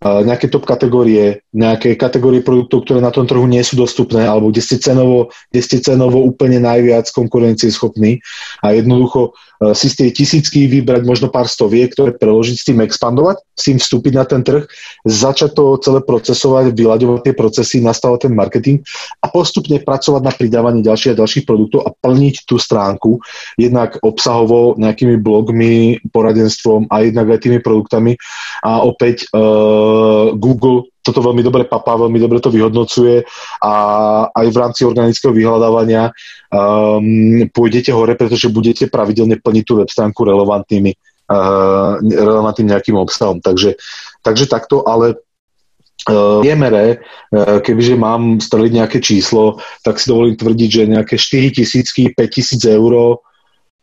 [0.00, 4.64] nejaké top kategórie, nejaké kategórie produktov, ktoré na tom trhu nie sú dostupné, alebo kde
[4.64, 8.24] ste cenovo, kde ste cenovo úplne najviac konkurencieschopní.
[8.64, 12.80] A jednoducho uh, si z tej tisícky vybrať možno pár stoviek, ktoré preložiť, s tým
[12.80, 14.64] expandovať, s tým vstúpiť na ten trh,
[15.04, 18.80] začať to celé procesovať, vyľaďovať tie procesy, nastavovať ten marketing
[19.20, 23.20] a postupne pracovať na pridávaní ďalších a ďalších produktov a plniť tú stránku.
[23.60, 28.16] Jednak obsahovo nejakými blogmi, poradenstvom a jednak aj tými produktami.
[28.64, 29.89] A opäť uh,
[30.36, 33.24] Google toto veľmi dobre papá, veľmi dobre to vyhodnocuje
[33.64, 33.72] a
[34.28, 36.12] aj v rámci organického vyhľadávania
[36.52, 40.92] um, pôjdete hore, pretože budete pravidelne plniť tú web stránku relevantnými,
[41.32, 43.40] uh, relevantným nejakým obsahom.
[43.40, 43.80] Takže,
[44.20, 45.16] takže takto, ale
[46.12, 47.00] uh, priemere,
[47.32, 52.28] uh, kebyže mám streliť nejaké číslo, tak si dovolím tvrdiť, že nejaké 4 tisícky, 5
[52.28, 53.24] tisíc eur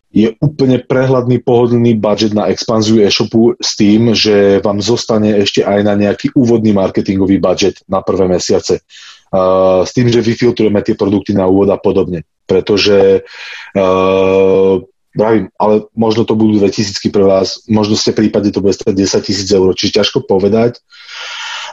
[0.08, 5.84] je úplne prehľadný, pohodlný budget na expanziu e-shopu s tým, že vám zostane ešte aj
[5.84, 8.80] na nejaký úvodný marketingový budget na prvé mesiace.
[9.28, 12.24] Uh, s tým, že vyfiltrujeme tie produkty na úvod a podobne.
[12.48, 13.28] Pretože
[13.76, 14.80] uh,
[15.18, 19.26] Bravím, ale možno to budú 2000 pre vás, možno ste prípade to bude stať 10
[19.26, 20.78] tisíc eur, čiže ťažko povedať.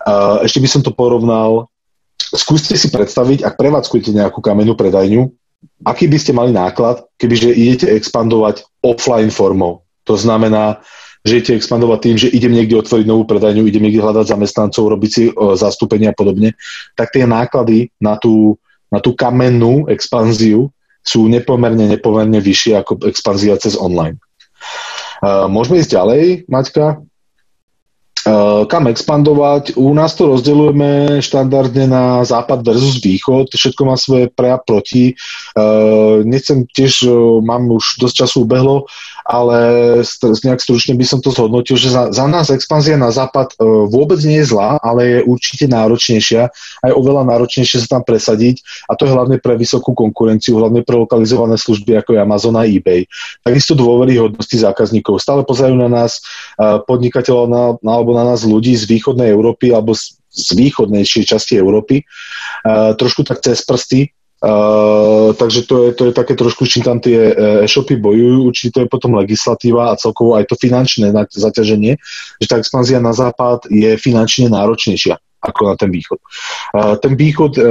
[0.08, 1.68] Uh, ešte by som to porovnal,
[2.16, 5.28] skúste si predstaviť, ak prevádzkujete nejakú kamennú predajňu,
[5.84, 9.84] aký by ste mali náklad, kebyže idete expandovať offline formou.
[10.04, 10.84] To znamená,
[11.24, 15.10] že idete expandovať tým, že idem niekde otvoriť novú predajňu, idem niekde hľadať zamestnancov, robiť
[15.10, 16.52] si o, zastúpenia a podobne,
[16.92, 18.60] tak tie náklady na tú,
[18.92, 20.68] na tú kamennú expanziu
[21.00, 24.20] sú nepomerne, nepomerne vyššie ako expanzia cez online.
[25.24, 27.00] Uh, môžeme ísť ďalej, Maťka?
[28.72, 29.76] Kam expandovať?
[29.76, 33.52] U nás to rozdeľujeme štandardne na západ versus východ.
[33.52, 35.12] Všetko má svoje pre a proti.
[36.24, 37.04] Nechcem tiež,
[37.44, 38.88] mám už dosť času ubehlo,
[39.24, 39.58] ale
[40.20, 44.20] nejak stručne by som to zhodnotil, že za, za nás expanzia na západ e, vôbec
[44.20, 46.52] nie je zlá, ale je určite náročnejšia,
[46.84, 51.00] aj oveľa náročnejšie sa tam presadiť a to je hlavne pre vysokú konkurenciu, hlavne pre
[51.00, 53.08] lokalizované služby ako je Amazon a eBay.
[53.40, 55.16] Takisto dôveryhodnosti zákazníkov.
[55.24, 56.20] Stále pozerajú na nás
[56.60, 61.54] e, podnikateľov na, alebo na nás ľudí z východnej Európy alebo z, z východnejšej časti
[61.56, 62.04] Európy.
[62.64, 64.10] Uh, trošku tak cez prsty,
[65.34, 68.80] Takže to je, to je také trošku, čím tam tie uh, e-shopy bojujú, určite to
[68.84, 71.96] je potom legislatíva a celkovo aj to finančné zaťaženie,
[72.36, 76.20] že tá expanzia na západ je finančne náročnejšia ako na ten východ.
[77.04, 77.64] Ten východ uh,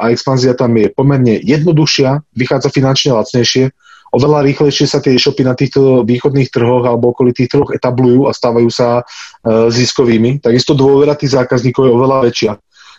[0.00, 3.72] a expanzia tam je pomerne jednoduchšia, vychádza finančne lacnejšie,
[4.12, 8.68] oveľa rýchlejšie sa tie e-shopy na týchto východných trhoch alebo okolitých trhoch etablujú a stávajú
[8.72, 10.40] sa uh, ziskovými.
[10.40, 12.52] Takisto dôvera tých zákazníkov je oveľa väčšia.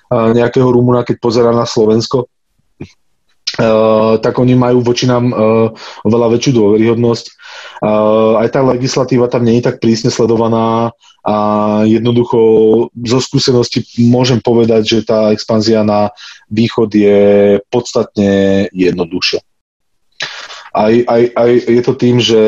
[0.05, 2.29] Nejakého Rumúna, keď pozera na Slovensko,
[4.19, 5.71] Tak oni majú voči nám uh,
[6.03, 7.25] oveľa väčšiu dôveryhodnosť.
[7.79, 10.91] Uh, aj tá legislatíva tam nie je tak prísne sledovaná
[11.23, 11.35] a
[11.87, 12.37] jednoducho
[12.91, 16.11] zo skúsenosti môžem povedať, že tá expanzia na
[16.51, 17.19] východ je
[17.71, 19.39] podstatne jednoduchšia.
[20.75, 22.41] Aj, aj, aj je to tým, že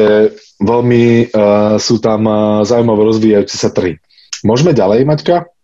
[0.59, 3.95] veľmi uh, sú tam uh, zaujímavé rozvíjajúce sa trhy.
[4.43, 5.56] Môžeme ďalej, Maťka?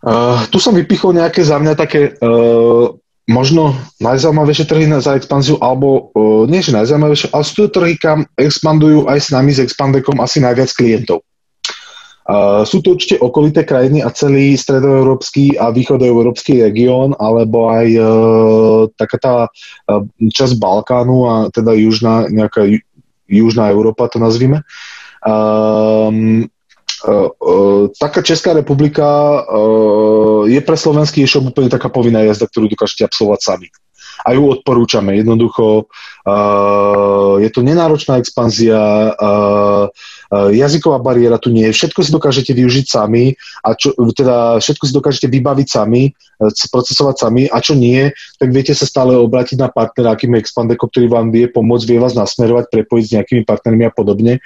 [0.00, 2.88] Uh, tu som vypichol nejaké za mňa také uh,
[3.28, 8.24] možno najzaujímavejšie trhy za expanziu, alebo uh, nie že najzaujímavejšie, ale sú to trhy, kam
[8.40, 11.20] expandujú aj s nami, s Expandekom asi najviac klientov.
[12.30, 18.80] Uh, sú to určite okolité krajiny a celý stredoeurópsky a východoeurópsky región, alebo aj uh,
[18.94, 22.64] taká tá uh, časť Balkánu a teda južná, nejaká
[23.28, 24.62] južná Európa to nazvime.
[25.20, 26.48] Um,
[27.96, 29.06] taká Česká republika
[30.44, 33.68] je pre slovenský e-shop úplne taká povinná jazda, ktorú dokážete absolvovať sami.
[34.26, 35.16] A ju odporúčame.
[35.16, 38.78] Jednoducho uh, je to nenáročná expanzia,
[39.16, 39.88] uh,
[40.30, 41.76] jazyková bariéra tu nie je.
[41.76, 47.16] Všetko si dokážete využiť sami a čo, teda všetko si dokážete vybaviť sami, uh, procesovať
[47.16, 51.32] sami a čo nie, tak viete sa stále obrátiť na partnera, akým Expandeko, ktorý vám
[51.32, 54.40] vie pomôcť, vie vás nasmerovať, prepojiť s nejakými partnermi a podobne.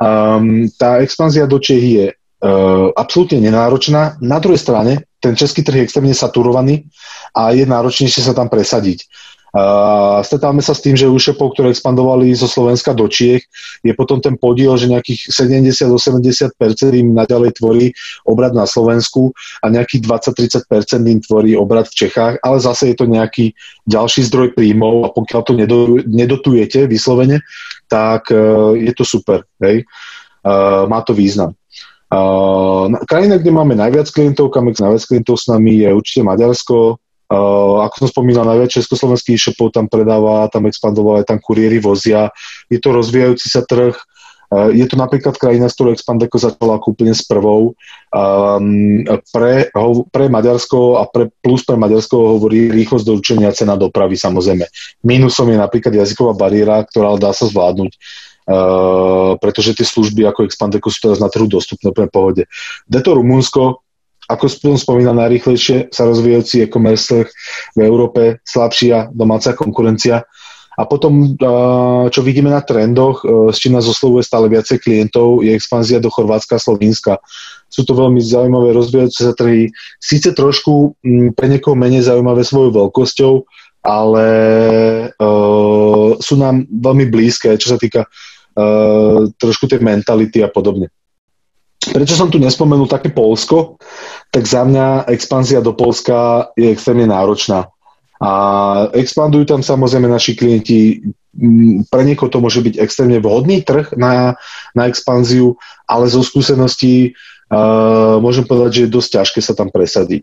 [0.00, 2.06] Um, tá expanzia do Čechy je
[2.98, 4.18] absolútne nenáročná.
[4.18, 6.90] Na druhej strane, ten český trh je extrémne saturovaný
[7.30, 9.06] a je náročnejšie sa tam presadiť.
[9.52, 13.44] Uh, stretávame sa s tým, že u shopov, ktoré expandovali zo Slovenska do Čiech,
[13.84, 16.56] je potom ten podiel, že nejakých 70-80%
[16.96, 17.92] im naďalej tvorí
[18.24, 23.04] obrad na Slovensku a nejakých 20-30% im tvorí obrad v Čechách, ale zase je to
[23.04, 23.52] nejaký
[23.84, 25.52] ďalší zdroj príjmov a pokiaľ to
[26.08, 27.44] nedotujete vyslovene,
[27.92, 29.44] tak uh, je to super.
[29.60, 29.84] Hej?
[30.40, 31.52] Uh, má to význam.
[32.12, 37.00] Uh, krajina, kde máme najviac klientov, kam najviac klientov s nami je určite Maďarsko.
[37.32, 42.28] Uh, ako som spomínal, najviac československých e-shopov tam predáva, tam expandoval, tam kuriéry vozia.
[42.68, 43.96] Je to rozvíjajúci sa trh.
[44.52, 47.72] Je to napríklad krajina, s ktorou Expandeco začala ako úplne s prvou.
[48.12, 49.00] Um,
[49.32, 54.68] pre, ho, pre Maďarsko a pre, plus pre Maďarsko hovorí rýchlosť doručenia cena dopravy samozrejme.
[55.08, 57.96] Mínusom je napríklad jazyková bariéra, ktorá dá sa zvládnuť
[58.42, 62.50] Uh, pretože tie služby ako Expandeco sú teraz na trhu dostupné pre pohode.
[62.90, 63.86] Deto Rumunsko,
[64.26, 67.30] ako som spomínal, najrýchlejšie sa rozvíjajúci e-commerce
[67.78, 70.26] v Európe, slabšia domáca konkurencia.
[70.74, 75.46] A potom, uh, čo vidíme na trendoch, uh, s čím nás oslovuje stále viacej klientov,
[75.46, 77.22] je expanzia do Chorvátska a Slovenska.
[77.70, 79.70] Sú to veľmi zaujímavé rozvíjajúce sa trhy,
[80.02, 83.32] síce trošku m, pre niekoho menej zaujímavé svojou veľkosťou,
[83.82, 84.26] ale
[85.10, 90.88] uh, sú nám veľmi blízke, čo sa týka uh, trošku tej mentality a podobne.
[91.82, 93.74] Prečo som tu nespomenul také Polsko?
[94.30, 97.66] Tak za mňa expanzia do Polska je extrémne náročná.
[98.22, 98.30] A
[98.94, 101.02] expandujú tam samozrejme naši klienti,
[101.90, 104.38] pre niekoho to môže byť extrémne vhodný trh na,
[104.78, 105.58] na expanziu,
[105.90, 107.18] ale zo skúseností
[107.50, 110.22] uh, môžem povedať, že je dosť ťažké sa tam presadiť.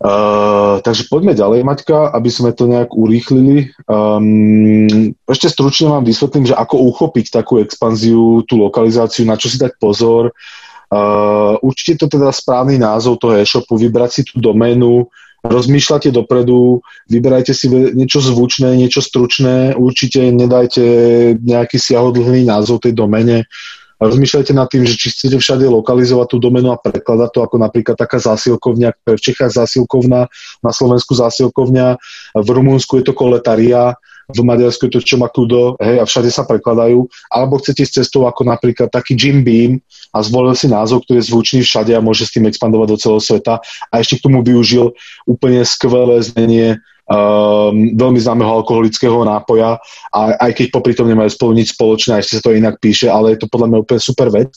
[0.00, 3.68] Uh, takže poďme ďalej, Maťka, aby sme to nejak urýchlili.
[3.84, 9.60] Um, ešte stručne vám vysvetlím, že ako uchopiť takú expanziu, tú lokalizáciu, na čo si
[9.60, 10.32] dať pozor.
[10.88, 15.04] Uh, určite to teda správny názov toho e-shopu, vybrať si tú doménu,
[15.44, 20.84] rozmýšľate dopredu, vyberajte si niečo zvučné, niečo stručné, určite nedajte
[21.40, 23.44] nejaký siahodlhný názov tej domene,
[24.00, 27.96] rozmýšľajte nad tým, že či chcete všade lokalizovať tú domenu a prekladať to ako napríklad
[28.00, 30.32] taká zásilkovňa, v Čechách zásilkovna,
[30.64, 32.00] na Slovensku zásilkovňa,
[32.40, 33.94] v Rumunsku je to koletaria,
[34.30, 38.46] v Maďarsku je to Čomakudo, hej, a všade sa prekladajú, alebo chcete s cestou ako
[38.46, 39.82] napríklad taký Jim Beam
[40.14, 43.22] a zvolil si názov, ktorý je zvučný všade a môže s tým expandovať do celého
[43.22, 43.58] sveta.
[43.90, 44.94] A ešte k tomu využil
[45.26, 46.78] úplne skvelé znenie
[47.10, 49.82] um, veľmi známeho alkoholického nápoja
[50.14, 53.34] a aj keď popri tom nemajú spolu nič spoločné, ešte sa to inak píše, ale
[53.34, 54.54] je to podľa mňa úplne super vec.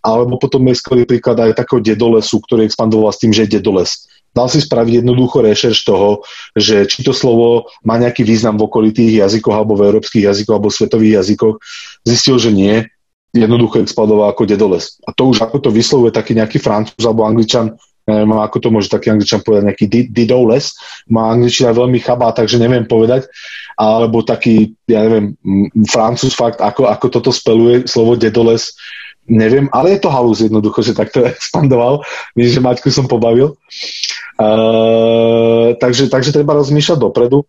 [0.00, 4.08] Alebo potom je skvelý príklad aj takého dedolesu, ktorý expandoval s tým, že je dedoles.
[4.32, 6.24] Dal si spraviť jednoducho rešerš toho,
[6.56, 10.72] že či to slovo má nejaký význam v okolitých jazykoch alebo v európskych jazykoch alebo
[10.72, 11.54] v svetových jazykoch.
[12.06, 12.74] Zistil, že nie.
[13.36, 14.96] Jednoducho expandoval ako dedoles.
[15.04, 17.76] A to už ako to vyslovuje taký nejaký francúz alebo angličan,
[18.10, 20.74] neviem, ako to môže taký angličan povedať, nejaký didoles,
[21.06, 23.30] má angličtina veľmi chabá, takže neviem povedať,
[23.78, 25.38] alebo taký, ja neviem,
[25.86, 28.74] francúz fakt, ako, ako toto speluje slovo dedoles,
[29.30, 32.02] neviem, ale je to halus jednoducho, že takto expandoval.
[32.34, 33.54] Vidíš, že Maťku som pobavil.
[34.40, 37.46] Uh, takže, takže treba rozmýšľať dopredu.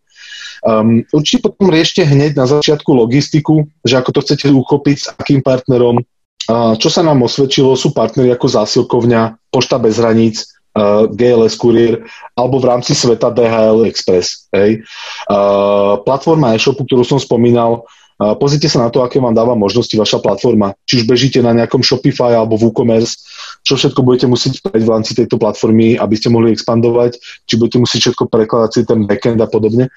[0.61, 5.41] Um, určite potom riešte hneď na začiatku logistiku, že ako to chcete uchopiť, s akým
[5.41, 6.05] partnerom,
[6.49, 12.03] čo sa nám osvedčilo, sú partnery ako zásilkovňa, Pošta bez hraníc, uh, GLS Courier
[12.35, 14.47] alebo v rámci sveta DHL Express.
[14.55, 14.83] Hej.
[15.27, 19.91] Uh, platforma e-shopu, ktorú som spomínal, uh, pozrite sa na to, aké vám dáva možnosti
[19.91, 20.71] vaša platforma.
[20.87, 23.19] Či už bežíte na nejakom Shopify alebo WooCommerce,
[23.67, 27.83] čo všetko budete musieť spraviť v rámci tejto platformy, aby ste mohli expandovať, či budete
[27.83, 29.91] musieť všetko prekladať si ten backend a podobne,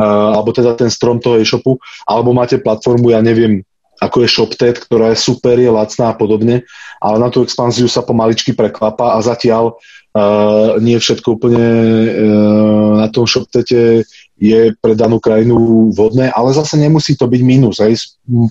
[0.00, 1.76] alebo teda ten strom toho e-shopu,
[2.08, 3.60] alebo máte platformu, ja neviem,
[4.00, 6.64] ako je ShopTet, ktorá je super, je lacná a podobne,
[6.98, 11.66] ale na tú expanziu sa pomaličky prekvapa a zatiaľ uh, nie všetko úplne
[12.08, 14.08] uh, na tom ShopTete
[14.40, 17.76] je pre danú krajinu vhodné, ale zase nemusí to byť mínus.
[17.76, 17.92] Aj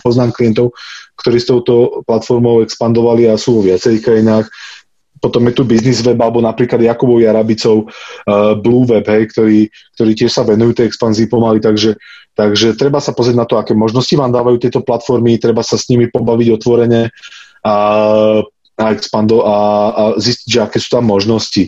[0.06, 0.78] poznám klientov,
[1.18, 4.46] ktorí s touto platformou expandovali a sú vo viacerých krajinách
[5.20, 9.60] potom je tu Business Web alebo napríklad Jakubov Jarabicov uh, Blue Web, hej, ktorí,
[9.96, 12.00] ktorí tiež sa venujú tej expanzii pomaly, takže,
[12.34, 15.92] takže treba sa pozrieť na to, aké možnosti vám dávajú tieto platformy, treba sa s
[15.92, 17.12] nimi pobaviť otvorene
[17.64, 17.76] a,
[18.80, 19.56] a, expando, a,
[19.92, 21.68] a zistiť, že aké sú tam možnosti.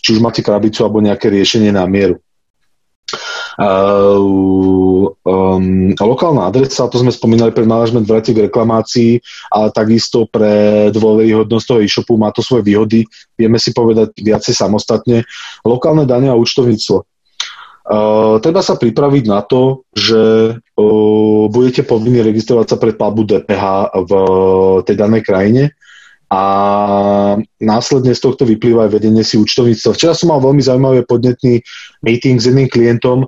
[0.00, 2.20] Či už máte krabicu alebo nejaké riešenie na mieru.
[3.58, 9.18] Uh, um, lokálna adresa, to sme spomínali pre manažment vráti k reklamácii,
[9.50, 13.02] ale takisto pre dôveryhodnosť toho e-shopu má to svoje výhody.
[13.34, 15.26] Vieme si povedať viacej samostatne.
[15.66, 17.02] Lokálne dane a účtovníctvo.
[17.90, 23.64] Uh, treba sa pripraviť na to, že uh, budete povinni registrovať sa pred platbu DPH
[24.06, 24.12] v
[24.86, 25.74] tej danej krajine
[26.30, 26.42] a
[27.58, 29.98] následne z tohto vyplýva aj vedenie si účtovníctva.
[29.98, 31.58] Včera som mal veľmi zaujímavý podnetný
[32.06, 33.26] meeting s jedným klientom,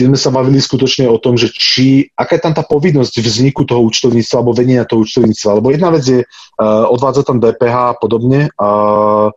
[0.00, 3.68] kde sme sa bavili skutočne o tom, že či, aká je tam tá povinnosť vzniku
[3.68, 5.60] toho účtovníctva alebo vedenia toho účtovníctva.
[5.60, 9.28] Lebo jedna vec je uh, odvádzať tam DPH a podobne uh,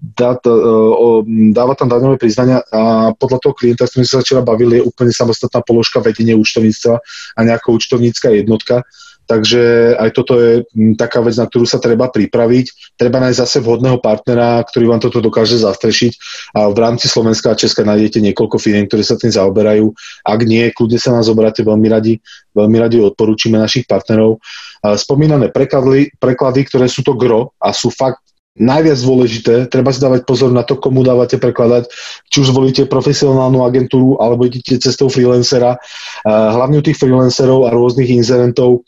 [0.00, 1.20] dá, uh,
[1.52, 5.12] dáva tam daňové priznania a podľa toho klienta, s ktorým sa včera bavili, je úplne
[5.12, 6.94] samostatná položka vedenie účtovníctva
[7.36, 8.88] a nejaká účtovnícka jednotka
[9.24, 10.68] Takže aj toto je
[11.00, 12.96] taká vec, na ktorú sa treba pripraviť.
[13.00, 16.12] Treba nájsť zase vhodného partnera, ktorý vám toto dokáže zastrešiť.
[16.60, 19.88] A v rámci Slovenska a Česka nájdete niekoľko firiem, ktoré sa tým zaoberajú.
[20.28, 22.20] Ak nie, kľudne sa nás obráte, veľmi radi,
[22.52, 24.44] veľmi radi odporúčime našich partnerov.
[24.84, 28.20] Spomínané preklady, preklady, ktoré sú to gro a sú fakt
[28.54, 31.90] najviac dôležité, treba si dávať pozor na to, komu dávate prekladať,
[32.30, 35.74] či už zvolíte profesionálnu agentúru alebo idete cestou freelancera.
[36.22, 38.86] Hlavne u tých freelancerov a rôznych inzerentov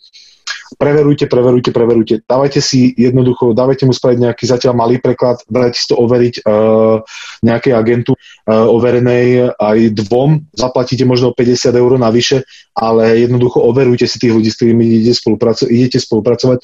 [0.75, 2.15] preverujte, preverujte, preverujte.
[2.27, 6.99] Dávajte si jednoducho, dávajte mu spraviť nejaký zatiaľ malý preklad, dajte si to overiť uh,
[7.47, 12.43] nejakej agentu uh, overenej aj dvom, zaplatíte možno 50 eur navyše,
[12.75, 16.59] ale jednoducho overujte si tých ľudí, s ktorými idete, spolupraco- idete spolupracovať.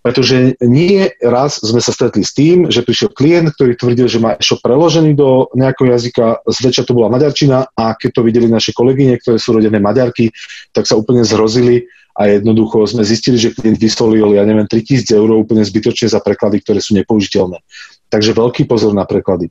[0.00, 4.32] Pretože nie raz sme sa stretli s tým, že prišiel klient, ktorý tvrdil, že má
[4.32, 9.20] e-shop preložený do nejakého jazyka, zväčša to bola maďarčina a keď to videli naše kolegyne,
[9.20, 10.32] ktoré sú rodené maďarky,
[10.72, 11.84] tak sa úplne zrozili
[12.20, 16.60] a jednoducho sme zistili, že klient vysolil, ja neviem, 3000 eur úplne zbytočne za preklady,
[16.60, 17.64] ktoré sú nepoužiteľné.
[18.12, 19.48] Takže veľký pozor na preklady.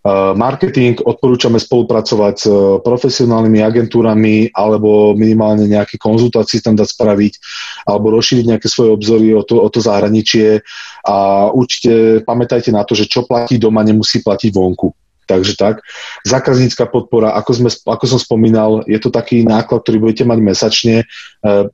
[0.00, 7.32] Uh, marketing odporúčame spolupracovať s uh, profesionálnymi agentúrami alebo minimálne nejaké konzultácie tam dať spraviť
[7.84, 10.64] alebo rozšíriť nejaké svoje obzory o to, o to zahraničie
[11.04, 14.88] a určite pamätajte na to, že čo platí doma, nemusí platiť vonku.
[15.26, 15.86] Takže tak.
[16.26, 20.96] Zákaznícka podpora, ako, sme, ako som spomínal, je to taký náklad, ktorý budete mať mesačne.
[21.04, 21.04] E,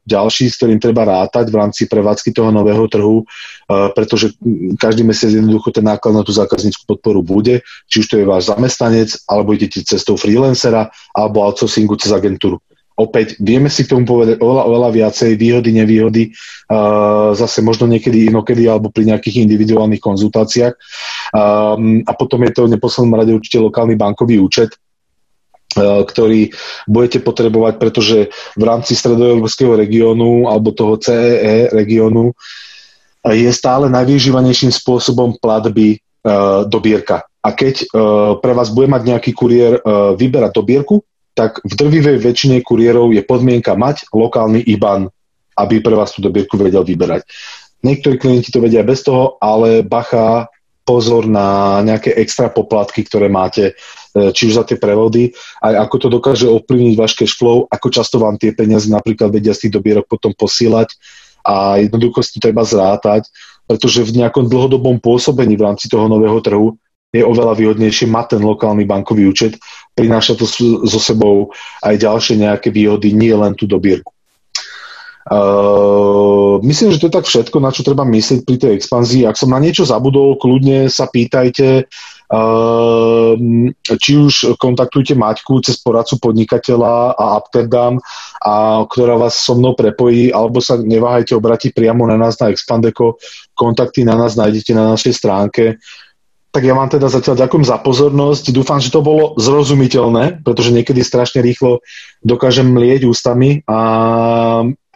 [0.04, 3.24] ďalší, s ktorým treba rátať v rámci prevádzky toho nového trhu, e,
[3.96, 4.36] pretože
[4.76, 8.52] každý mesiac jednoducho ten náklad na tú zákaznícku podporu bude, či už to je váš
[8.52, 12.60] zamestnanec, alebo idete cestou freelancera, alebo outsourcingu cez agentúru
[12.96, 18.32] opäť vieme si k tomu povedať oveľa, oveľa viacej, výhody, nevýhody, uh, zase možno niekedy
[18.32, 20.74] inokedy alebo pri nejakých individuálnych konzultáciách.
[21.36, 26.48] Um, a potom je to v neposlednom rade určite lokálny bankový účet, uh, ktorý
[26.88, 28.18] budete potrebovať, pretože
[28.56, 36.00] v rámci stredoeurópskeho regiónu alebo toho CEE e regiónu uh, je stále najvyužívanejším spôsobom platby
[36.00, 37.28] uh, dobierka.
[37.46, 37.86] A keď
[38.42, 39.78] pre vás bude mať nejaký kuriér
[40.18, 40.98] vyberať dobierku,
[41.36, 45.12] tak v drvivej väčšine kuriérov je podmienka mať lokálny IBAN,
[45.60, 47.28] aby pre vás tú dobierku vedel vyberať.
[47.84, 50.48] Niektorí klienti to vedia bez toho, ale bacha,
[50.86, 53.74] pozor na nejaké extra poplatky, ktoré máte,
[54.14, 57.86] e, či už za tie prevody, aj ako to dokáže ovplyvniť váš cash flow, ako
[57.90, 60.94] často vám tie peniaze napríklad vedia z tých dobierok potom posielať
[61.42, 63.26] a jednoducho si to treba zrátať,
[63.66, 66.78] pretože v nejakom dlhodobom pôsobení v rámci toho nového trhu
[67.14, 69.56] je oveľa výhodnejšie mať ten lokálny bankový účet,
[69.94, 70.44] prináša to
[70.84, 74.12] so sebou aj ďalšie nejaké výhody, nie len tú dobierku.
[75.26, 79.26] Uh, myslím, že to je tak všetko, na čo treba myslieť pri tej expanzii.
[79.26, 81.82] Ak som na niečo zabudol, kľudne sa pýtajte,
[82.30, 83.34] uh,
[83.98, 87.98] či už kontaktujte Maťku cez poradcu podnikateľa a Amsterdam,
[88.38, 93.18] a ktorá vás so mnou prepojí, alebo sa neváhajte obratiť priamo na nás na Expandeco.
[93.58, 95.82] Kontakty na nás nájdete na našej stránke.
[96.56, 98.48] Tak ja vám teda zatiaľ ďakujem za pozornosť.
[98.48, 101.84] Dúfam, že to bolo zrozumiteľné, pretože niekedy strašne rýchlo
[102.24, 103.78] dokážem mlieť ústami a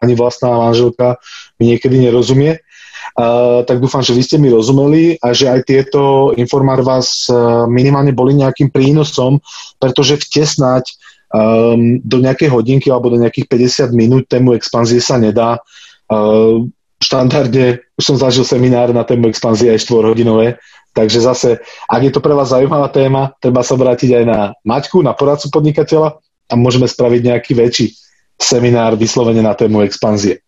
[0.00, 1.20] ani vlastná manželka
[1.60, 2.64] mi niekedy nerozumie.
[3.12, 7.68] Uh, tak dúfam, že vy ste mi rozumeli a že aj tieto informácie vás uh,
[7.68, 9.44] minimálne boli nejakým prínosom,
[9.76, 10.96] pretože vtesnať
[11.28, 13.52] um, do nejakej hodinky alebo do nejakých
[13.84, 15.60] 50 minút tému expanzie sa nedá.
[16.08, 16.72] Uh,
[17.04, 20.56] štandardne, už som zažil seminár na tému expanzie aj 4 hodinové,
[20.90, 21.50] Takže zase,
[21.86, 25.46] ak je to pre vás zaujímavá téma, treba sa obrátiť aj na Maťku, na poradcu
[25.54, 26.18] podnikateľa
[26.50, 27.86] a môžeme spraviť nejaký väčší
[28.34, 30.42] seminár vyslovene na tému expanzie.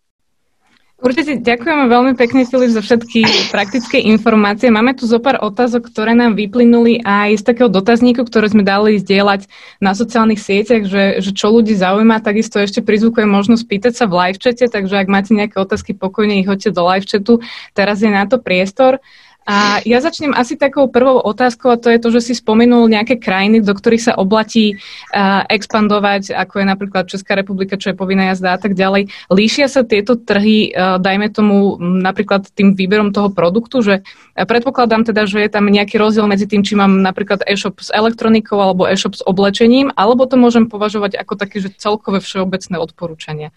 [1.03, 4.71] Určite ďakujeme veľmi pekne, Filip, za všetky praktické informácie.
[4.71, 9.03] Máme tu zo pár otázok, ktoré nám vyplynuli aj z takého dotazníku, ktoré sme dali
[9.03, 9.51] zdieľať
[9.83, 14.15] na sociálnych sieťach, že, že čo ľudí zaujíma, takisto ešte prizvukuje možnosť pýtať sa v
[14.15, 17.43] live chate, takže ak máte nejaké otázky, pokojne ich hoďte do live chatu.
[17.75, 19.03] Teraz je na to priestor.
[19.43, 23.19] A ja začnem asi takou prvou otázkou a to je to, že si spomenul nejaké
[23.19, 28.31] krajiny, do ktorých sa oblatí uh, expandovať, ako je napríklad Česká republika, čo je povinná
[28.31, 29.11] jazda a tak ďalej.
[29.27, 34.07] Líšia sa tieto trhy, uh, dajme tomu napríklad tým výberom toho produktu, že
[34.39, 38.55] predpokladám teda, že je tam nejaký rozdiel medzi tým, či mám napríklad e-shop s elektronikou
[38.55, 43.51] alebo e-shop s oblečením, alebo to môžem považovať ako také, že celkové všeobecné odporúčania.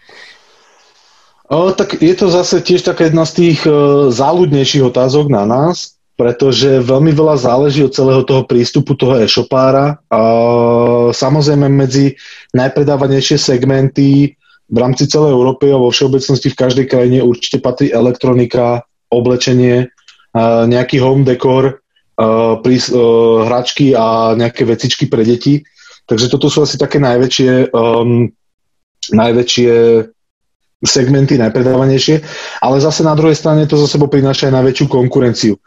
[1.47, 5.95] O, tak je to zase tiež taká jedna z tých uh, záľudnejších otázok na nás,
[6.19, 10.01] pretože veľmi veľa záleží od celého toho prístupu toho e-shopára.
[10.11, 10.19] A
[11.13, 12.17] samozrejme medzi
[12.51, 14.35] najpredávanejšie segmenty
[14.67, 19.87] v rámci celej Európy a vo všeobecnosti v každej krajine určite patrí elektronika, oblečenie,
[20.67, 21.79] nejaký home decor,
[23.47, 25.63] hračky a nejaké vecičky pre deti.
[26.09, 28.25] Takže toto sú asi také najväčšie, um,
[29.13, 29.71] najväčšie
[30.85, 32.21] segmenty najpredávanejšie,
[32.61, 35.57] ale zase na druhej strane to za sebou prináša aj najväčšiu konkurenciu.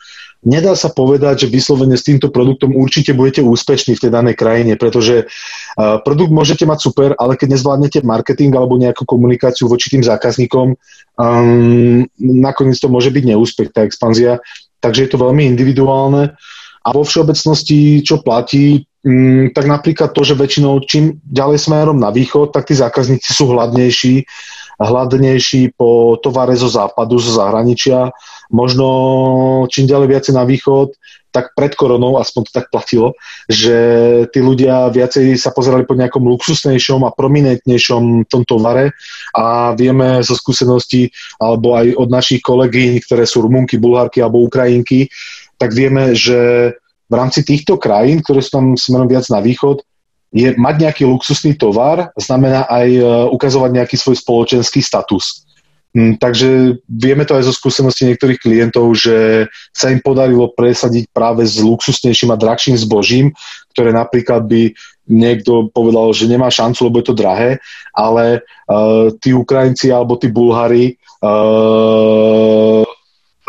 [0.40, 4.72] Nedá sa povedať, že vyslovene s týmto produktom určite budete úspešní v tej danej krajine,
[4.80, 10.00] pretože uh, produkt môžete mať super, ale keď nezvládnete marketing alebo nejakú komunikáciu voči tým
[10.00, 10.80] zákazníkom,
[11.20, 14.40] um, nakoniec to môže byť neúspech, tá expanzia.
[14.80, 16.32] Takže je to veľmi individuálne.
[16.80, 22.08] A vo všeobecnosti, čo platí, um, tak napríklad to, že väčšinou čím ďalej smerom na
[22.08, 24.24] východ, tak tí zákazníci sú hladnejší,
[24.81, 28.11] hladnejší po tovare zo západu, zo zahraničia.
[28.49, 28.87] Možno
[29.68, 30.97] čím ďalej viacej na východ,
[31.31, 33.14] tak pred koronou, aspoň to tak platilo,
[33.47, 33.76] že
[34.35, 38.99] tí ľudia viacej sa pozerali po nejakom luxusnejšom a prominentnejšom tom tovare
[39.31, 45.07] a vieme zo skúseností alebo aj od našich kolegyň, ktoré sú Rumunky, Bulharky alebo Ukrajinky,
[45.55, 46.72] tak vieme, že
[47.11, 49.83] v rámci týchto krajín, ktoré sú tam smerom viac na východ,
[50.31, 53.03] je mať nejaký luxusný tovar, znamená aj e,
[53.35, 55.43] ukazovať nejaký svoj spoločenský status.
[55.91, 61.43] Hm, takže vieme to aj zo skúsenosti niektorých klientov, že sa im podarilo presadiť práve
[61.43, 63.35] s luxusnejším a drahším zbožím,
[63.74, 64.70] ktoré napríklad by
[65.11, 67.59] niekto povedal, že nemá šancu, lebo je to drahé,
[67.91, 70.95] ale uh, tí Ukrajinci alebo tí Bulhári
[71.26, 72.87] uh,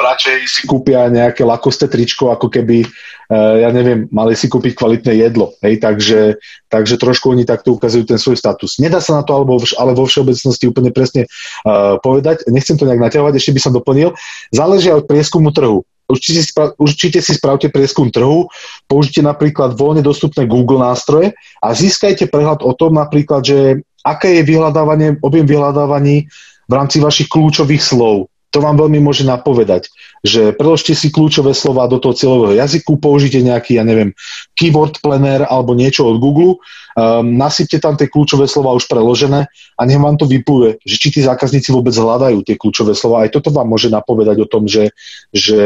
[0.01, 5.21] radšej si kúpia nejaké lakosté tričko, ako keby, uh, ja neviem, mali si kúpiť kvalitné
[5.21, 5.53] jedlo.
[5.61, 5.79] Hej?
[5.79, 6.19] Takže,
[6.67, 8.81] takže trošku oni takto ukazujú ten svoj status.
[8.81, 11.29] Nedá sa na to alebo, ale vo všeobecnosti úplne presne
[11.63, 12.49] uh, povedať.
[12.49, 14.11] Nechcem to nejak naťahovať, ešte by som doplnil.
[14.51, 15.85] Záleží od prieskumu trhu.
[16.11, 18.51] Určite si, určite si spravte prieskum trhu,
[18.83, 21.31] použite napríklad voľne dostupné Google nástroje
[21.63, 26.27] a získajte prehľad o tom napríklad, že aké je vyhľadávanie, objem vyhľadávaní
[26.67, 29.87] v rámci vašich kľúčových slov to vám veľmi môže napovedať,
[30.21, 34.11] že preložte si kľúčové slova do toho cieľového jazyku, použite nejaký, ja neviem,
[34.59, 39.81] keyboard planner alebo niečo od Google, um, nasypte tam tie kľúčové slova už preložené a
[39.87, 43.23] nech vám to vypluje, že či tí zákazníci vôbec hľadajú tie kľúčové slova.
[43.23, 44.91] Aj toto vám môže napovedať o tom, že,
[45.31, 45.61] že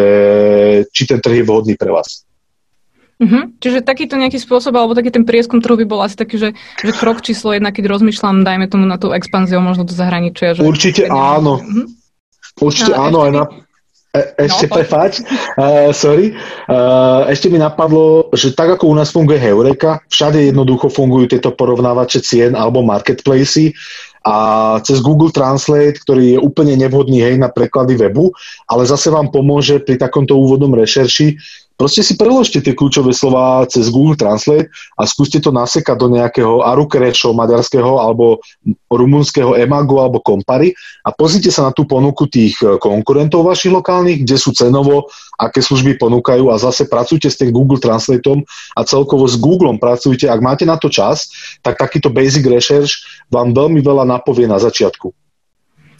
[0.94, 2.22] či ten trh je vhodný pre vás.
[3.16, 3.48] Uh-huh.
[3.64, 6.50] Čiže takýto nejaký spôsob, alebo taký ten prieskum trhu by bol asi taký, že,
[6.84, 10.60] že krok číslo jedna, keď rozmýšľam, dajme tomu na tú expanziu možno do zahraničia.
[10.60, 11.64] Že Určite áno.
[11.64, 11.88] Uh-huh.
[12.56, 13.44] Určite no, áno, aj na,
[14.16, 15.14] e, ešte no, prepáč,
[15.60, 16.32] uh, sorry.
[16.72, 21.52] Uh, ešte mi napadlo, že tak ako u nás funguje Heureka, všade jednoducho fungujú tieto
[21.52, 23.76] porovnávače cien alebo marketplacy
[24.26, 24.36] a
[24.82, 28.34] cez Google Translate, ktorý je úplne nevhodný hej na preklady webu,
[28.66, 31.38] ale zase vám pomôže pri takomto úvodnom rešerši
[31.76, 36.64] Proste si preložte tie kľúčové slova cez Google Translate a skúste to nasekať do nejakého
[36.64, 38.40] Arukrešo maďarského alebo
[38.88, 40.72] rumunského Emagu alebo Kompary
[41.04, 45.60] a pozrite sa na tú ponuku tých e, konkurentov vašich lokálnych, kde sú cenovo, aké
[45.60, 48.48] služby ponúkajú a zase pracujte s tým Google Translateom
[48.80, 50.32] a celkovo s Googlem pracujte.
[50.32, 51.28] Ak máte na to čas,
[51.60, 55.25] tak takýto basic research vám veľmi veľa napovie na začiatku.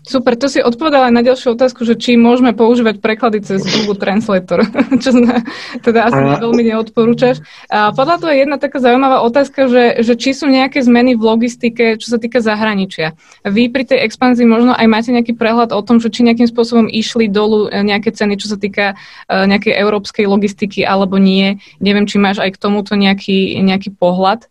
[0.06, 3.98] Super, to si odpovedala aj na ďalšiu otázku, že či môžeme používať preklady cez Google
[3.98, 4.62] Translator,
[5.04, 5.42] čo zna,
[5.82, 6.38] teda asi a...
[6.38, 7.42] veľmi neodporúčaš.
[7.74, 11.26] A podľa toho je jedna taká zaujímavá otázka, že, že či sú nejaké zmeny v
[11.26, 13.18] logistike, čo sa týka zahraničia.
[13.50, 16.86] Vy pri tej expanzii možno aj máte nejaký prehľad o tom, že či nejakým spôsobom
[16.86, 21.58] išli dolu e, nejaké ceny, čo sa týka uh, nejakej európskej logistiky alebo nie.
[21.82, 24.46] Neviem, či máš aj k tomuto nejaký, nejaký pohľad.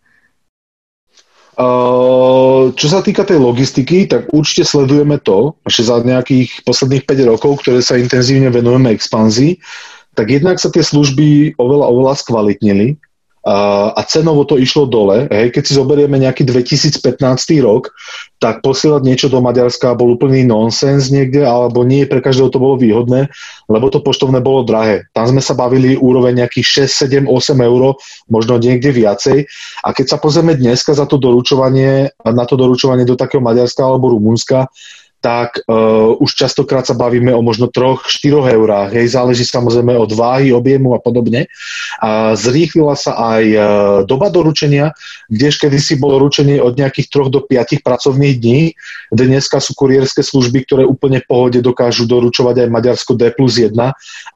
[1.55, 7.31] Uh, čo sa týka tej logistiky, tak určite sledujeme to, že za nejakých posledných 5
[7.31, 9.63] rokov, ktoré sa intenzívne venujeme expanzii,
[10.19, 12.99] tak jednak sa tie služby oveľa, oveľa skvalitnili
[13.45, 15.29] a cenovo to išlo dole.
[15.29, 17.21] Hej, keď si zoberieme nejaký 2015
[17.61, 17.93] rok,
[18.41, 22.81] tak posielať niečo do Maďarska bol úplný nonsens niekde, alebo nie pre každého to bolo
[22.81, 23.29] výhodné,
[23.69, 25.05] lebo to poštovné bolo drahé.
[25.13, 28.01] Tam sme sa bavili úroveň nejakých 6, 7, 8 eur,
[28.33, 29.45] možno niekde viacej.
[29.85, 34.17] A keď sa pozrieme dneska za to doručovanie, na to doručovanie do takého Maďarska alebo
[34.17, 34.73] Rumunska,
[35.25, 38.93] tak uh, už častokrát sa bavíme o možno 3-4 eurách.
[38.93, 41.49] Hej, záleží samozrejme od váhy, objemu a podobne.
[41.97, 43.61] A zrýchlila sa aj uh,
[44.05, 44.93] doba doručenia,
[45.33, 48.63] kdež kedysi bolo ručenie od nejakých 3 do 5 pracovných dní.
[49.09, 53.73] Dneska sú kurierské služby, ktoré úplne v pohode dokážu doručovať aj Maďarsko D plus 1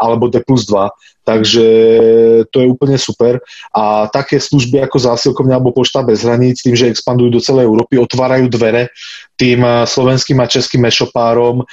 [0.01, 0.89] alebo D plus 2.
[1.29, 1.67] Takže
[2.49, 3.45] to je úplne super.
[3.77, 8.01] A také služby ako zásilkovňa alebo pošta bez hraníc, tým, že expandujú do celej Európy,
[8.01, 8.89] otvárajú dvere
[9.37, 11.67] tým eh, slovenským a českým e-shopárom eh,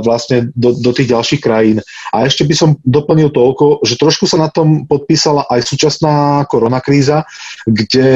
[0.00, 1.84] vlastne do, do tých ďalších krajín.
[2.16, 7.28] A ešte by som doplnil toľko, že trošku sa na tom podpísala aj súčasná koronakríza,
[7.68, 8.08] kde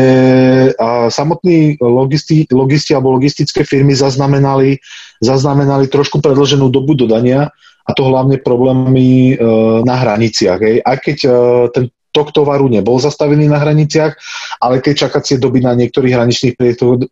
[0.73, 4.81] eh, samotní logisti, logisti alebo logistické firmy zaznamenali,
[5.21, 7.53] zaznamenali trošku predlženú dobu dodania
[7.89, 9.35] a to hlavne problémy e,
[9.81, 10.61] na hraniciach.
[10.61, 10.77] Hej.
[10.85, 11.31] Aj keď e,
[11.73, 14.17] ten tok tovaru nebol zastavený na hraniciach,
[14.59, 16.55] ale keď čakacie doby na niektorých hraničných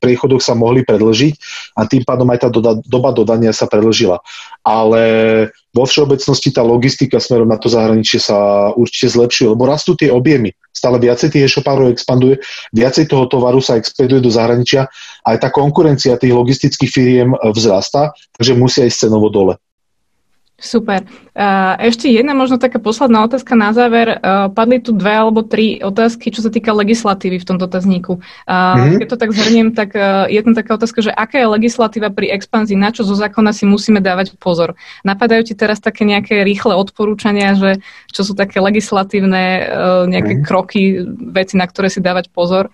[0.01, 1.35] priechodoch sa mohli predlžiť
[1.79, 2.49] a tým pádom aj tá
[2.83, 4.19] doba dodania sa predlžila.
[4.67, 5.03] Ale
[5.71, 10.57] vo všeobecnosti tá logistika smerom na to zahraničie sa určite zlepšuje, lebo rastú tie objemy.
[10.73, 12.41] Stále viacej tých e-shopárov expanduje,
[12.73, 14.89] viacej toho tovaru sa expeduje do zahraničia
[15.23, 19.61] a aj tá konkurencia tých logistických firiem vzrastá, takže musia ísť cenovo dole.
[20.57, 21.05] Super.
[21.77, 24.17] Ešte jedna možno taká posledná otázka na záver.
[24.57, 28.25] Padli tu dve alebo tri otázky, čo sa týka legislatívy v tom dotazníku.
[28.49, 28.97] Mm-hmm.
[28.97, 29.93] Keď to tak zhrniem, tak
[30.33, 33.69] je tam taká otázka, že aká je legislatíva pri expanzii, na čo zo zákona si
[33.69, 34.81] musíme dávať pozor.
[35.05, 39.45] Napadajú ti teraz také nejaké rýchle odporúčania, že čo sú také legislatívne
[40.09, 40.49] nejaké mm-hmm.
[40.49, 41.05] kroky,
[41.37, 42.73] veci, na ktoré si dávať pozor?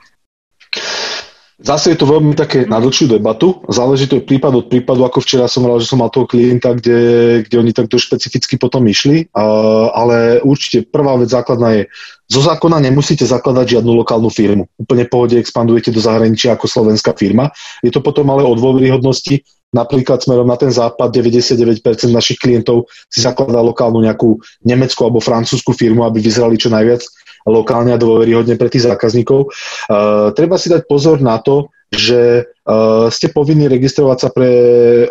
[1.62, 3.62] Zase je to veľmi také na dlhšiu debatu.
[3.70, 6.98] Záleží to prípad od prípadu, ako včera som rád, že som mal toho klienta, kde,
[7.46, 9.30] kde oni takto špecificky potom išli.
[9.30, 11.82] Uh, ale určite prvá vec základná je,
[12.26, 14.66] zo zákona nemusíte zakladať žiadnu lokálnu firmu.
[14.74, 17.54] Úplne pohode expandujete do zahraničia ako slovenská firma.
[17.86, 19.46] Je to potom ale o dôveryhodnosti.
[19.72, 21.80] Napríklad smerom na ten západ 99%
[22.12, 24.36] našich klientov si zakladá lokálnu nejakú
[24.68, 27.06] nemeckú alebo francúzsku firmu, aby vyzerali čo najviac
[27.46, 29.50] lokálne a dôveryhodne pre tých zákazníkov.
[29.90, 34.50] Uh, treba si dať pozor na to, že uh, ste povinní registrovať sa pre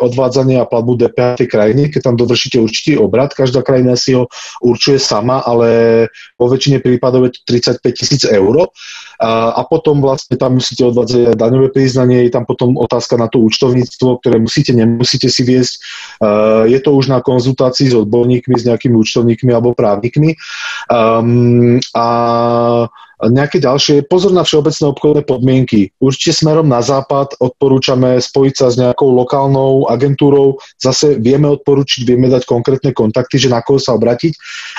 [0.02, 3.30] odvádzanie a platbu DPH tej krajiny, keď tam dovršíte určitý obrad.
[3.30, 4.26] Každá krajina si ho
[4.58, 8.66] určuje sama, ale vo väčšine prípadov je to 35 tisíc eur.
[8.66, 13.38] Uh, a potom vlastne tam musíte odvádzať daňové priznanie, je tam potom otázka na to
[13.38, 15.74] účtovníctvo, ktoré musíte, nemusíte si viesť.
[16.18, 20.34] Uh, je to už na konzultácii s odborníkmi, s nejakými účtovníkmi alebo právnikmi.
[20.90, 22.06] Um, a
[23.30, 24.10] nejaké ďalšie.
[24.10, 25.94] Pozor na všeobecné obchodné podmienky.
[26.02, 30.58] Určite smerom na západ odporúčame spojiť sa s nejakou lokálnou agentúrou.
[30.80, 34.34] Zase vieme odporučiť, vieme dať konkrétne kontakty, že na koho sa obratiť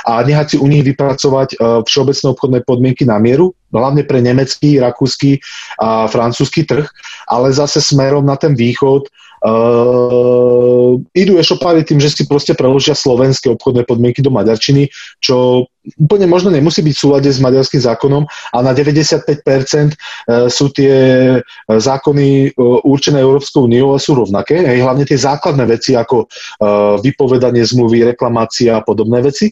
[0.10, 4.84] a nehať si u nich vypracovať e, všeobecné obchodné podmienky na mieru, hlavne pre nemecký,
[4.84, 5.40] rakúsky
[5.80, 6.88] a francúzsky trh,
[7.32, 9.08] ale zase smerom na ten východ
[9.44, 14.88] Uh, idú e-shopári tým, že si proste preložia slovenské obchodné podmienky do maďarčiny,
[15.20, 15.68] čo
[16.00, 19.96] úplne možno nemusí byť v súlade s maďarským zákonom a na 95% e,
[20.48, 20.96] sú tie
[21.36, 22.50] e, zákony e,
[22.88, 26.26] určené Európskou úniou a sú rovnaké, aj hlavne tie základné veci ako
[27.04, 29.52] vypovedanie zmluvy, reklamácia a podobné veci.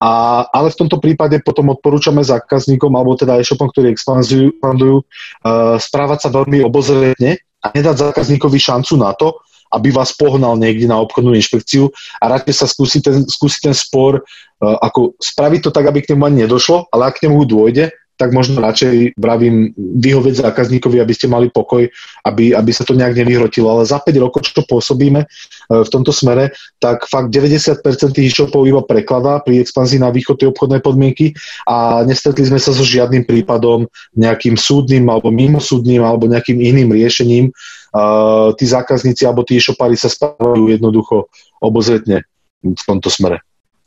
[0.00, 6.18] A, ale v tomto prípade potom odporúčame zákazníkom alebo teda e-shopom, ktorí expandujú, uh, správať
[6.24, 9.40] sa veľmi obozretne a nedať zákazníkovi šancu na to,
[9.70, 14.18] aby vás pohnal niekde na obchodnú inšpekciu a radšej sa skúsi ten, skúsi ten spor
[14.18, 17.94] uh, ako spraviť to tak, aby k nemu ani nedošlo, ale ak k nemu dôjde,
[18.20, 21.88] tak možno radšej vravím vyhovieť zákazníkovi, aby ste mali pokoj,
[22.28, 23.72] aby, aby sa to nejak nevyhrotilo.
[23.72, 27.80] Ale za 5 rokov, čo pôsobíme uh, v tomto smere, tak fakt 90%
[28.12, 31.32] tých e-shopov iba prekladá pri expanzii na východ tej obchodnej podmienky
[31.64, 37.48] a nestretli sme sa so žiadnym prípadom nejakým súdnym alebo mimosúdnym alebo nejakým iným riešením
[37.48, 41.32] uh, tí zákazníci alebo tí e-shopári sa spávajú jednoducho
[41.64, 42.28] obozretne
[42.60, 43.40] v tomto smere.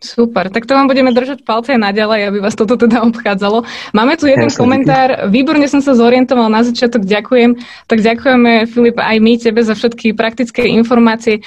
[0.03, 3.63] Super, tak to vám budeme držať palce naďalej, aby vás toto teda obchádzalo.
[3.95, 7.55] Máme tu jeden komentár, výborne som sa zorientoval na začiatok, ďakujem.
[7.87, 11.39] Tak ďakujeme, Filip, aj my tebe za všetky praktické informácie.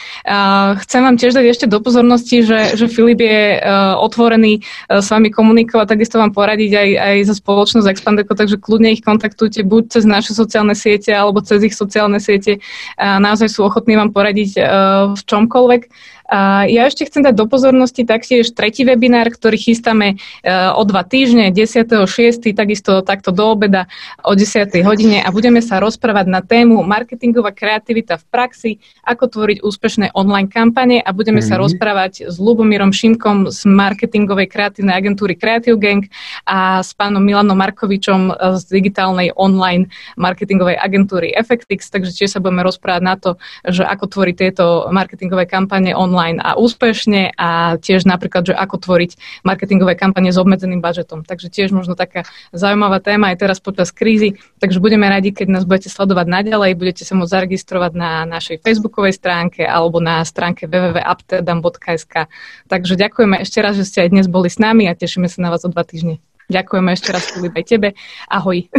[0.81, 5.13] Chcem vám tiež dať ešte do pozornosti, že, že Filip je uh, otvorený uh, s
[5.13, 10.01] vami komunikovať, takisto vám poradiť aj, aj za spoločnosť Expandeco, takže kľudne ich kontaktujte buď
[10.01, 12.65] cez naše sociálne siete alebo cez ich sociálne siete.
[12.97, 14.65] Naozaj sú ochotní vám poradiť uh,
[15.13, 16.16] v čomkoľvek.
[16.27, 21.07] A ja ešte chcem dať do pozornosti taktiež tretí webinár, ktorý chystáme e, o dva
[21.07, 22.51] týždne, 10.6.
[22.51, 23.87] takisto takto do obeda
[24.27, 24.67] o 10.
[24.83, 28.71] hodine a budeme sa rozprávať na tému marketingová kreativita v praxi,
[29.07, 31.47] ako tvoriť úspešné online kampane a budeme mm-hmm.
[31.47, 31.63] sa mhm.
[31.63, 36.11] rozprávať s Lubomírom Šimkom z marketingovej kreatívnej agentúry Creative Gang
[36.43, 42.67] a s pánom Milanom Markovičom z digitálnej online marketingovej agentúry Effectix, takže tiež sa budeme
[42.67, 48.09] rozprávať na to, že ako tvoriť tieto marketingové kampane online online a úspešne a tiež
[48.09, 51.29] napríklad, že ako tvoriť marketingové kampane s obmedzeným budžetom.
[51.29, 52.25] Takže tiež možno taká
[52.57, 54.41] zaujímavá téma aj teraz počas krízy.
[54.57, 59.13] Takže budeme radi, keď nás budete sledovať naďalej, budete sa môcť zaregistrovať na našej facebookovej
[59.13, 62.33] stránke alebo na stránke www.apterdam.sk.
[62.65, 65.53] Takže ďakujeme ešte raz, že ste aj dnes boli s nami a tešíme sa na
[65.53, 66.25] vás o dva týždne.
[66.47, 67.99] Ďakujeme ešte raz, aj tebe.
[68.31, 68.65] Ahoj.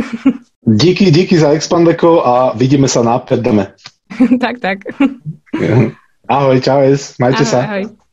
[0.68, 3.72] Díky, díky za Expandeko a vidíme sa na Perdame.
[4.44, 4.78] tak, tak.
[6.28, 6.84] Ahoj, čau,
[7.24, 7.60] majte ahoj, sa.
[7.64, 8.07] Ahoj.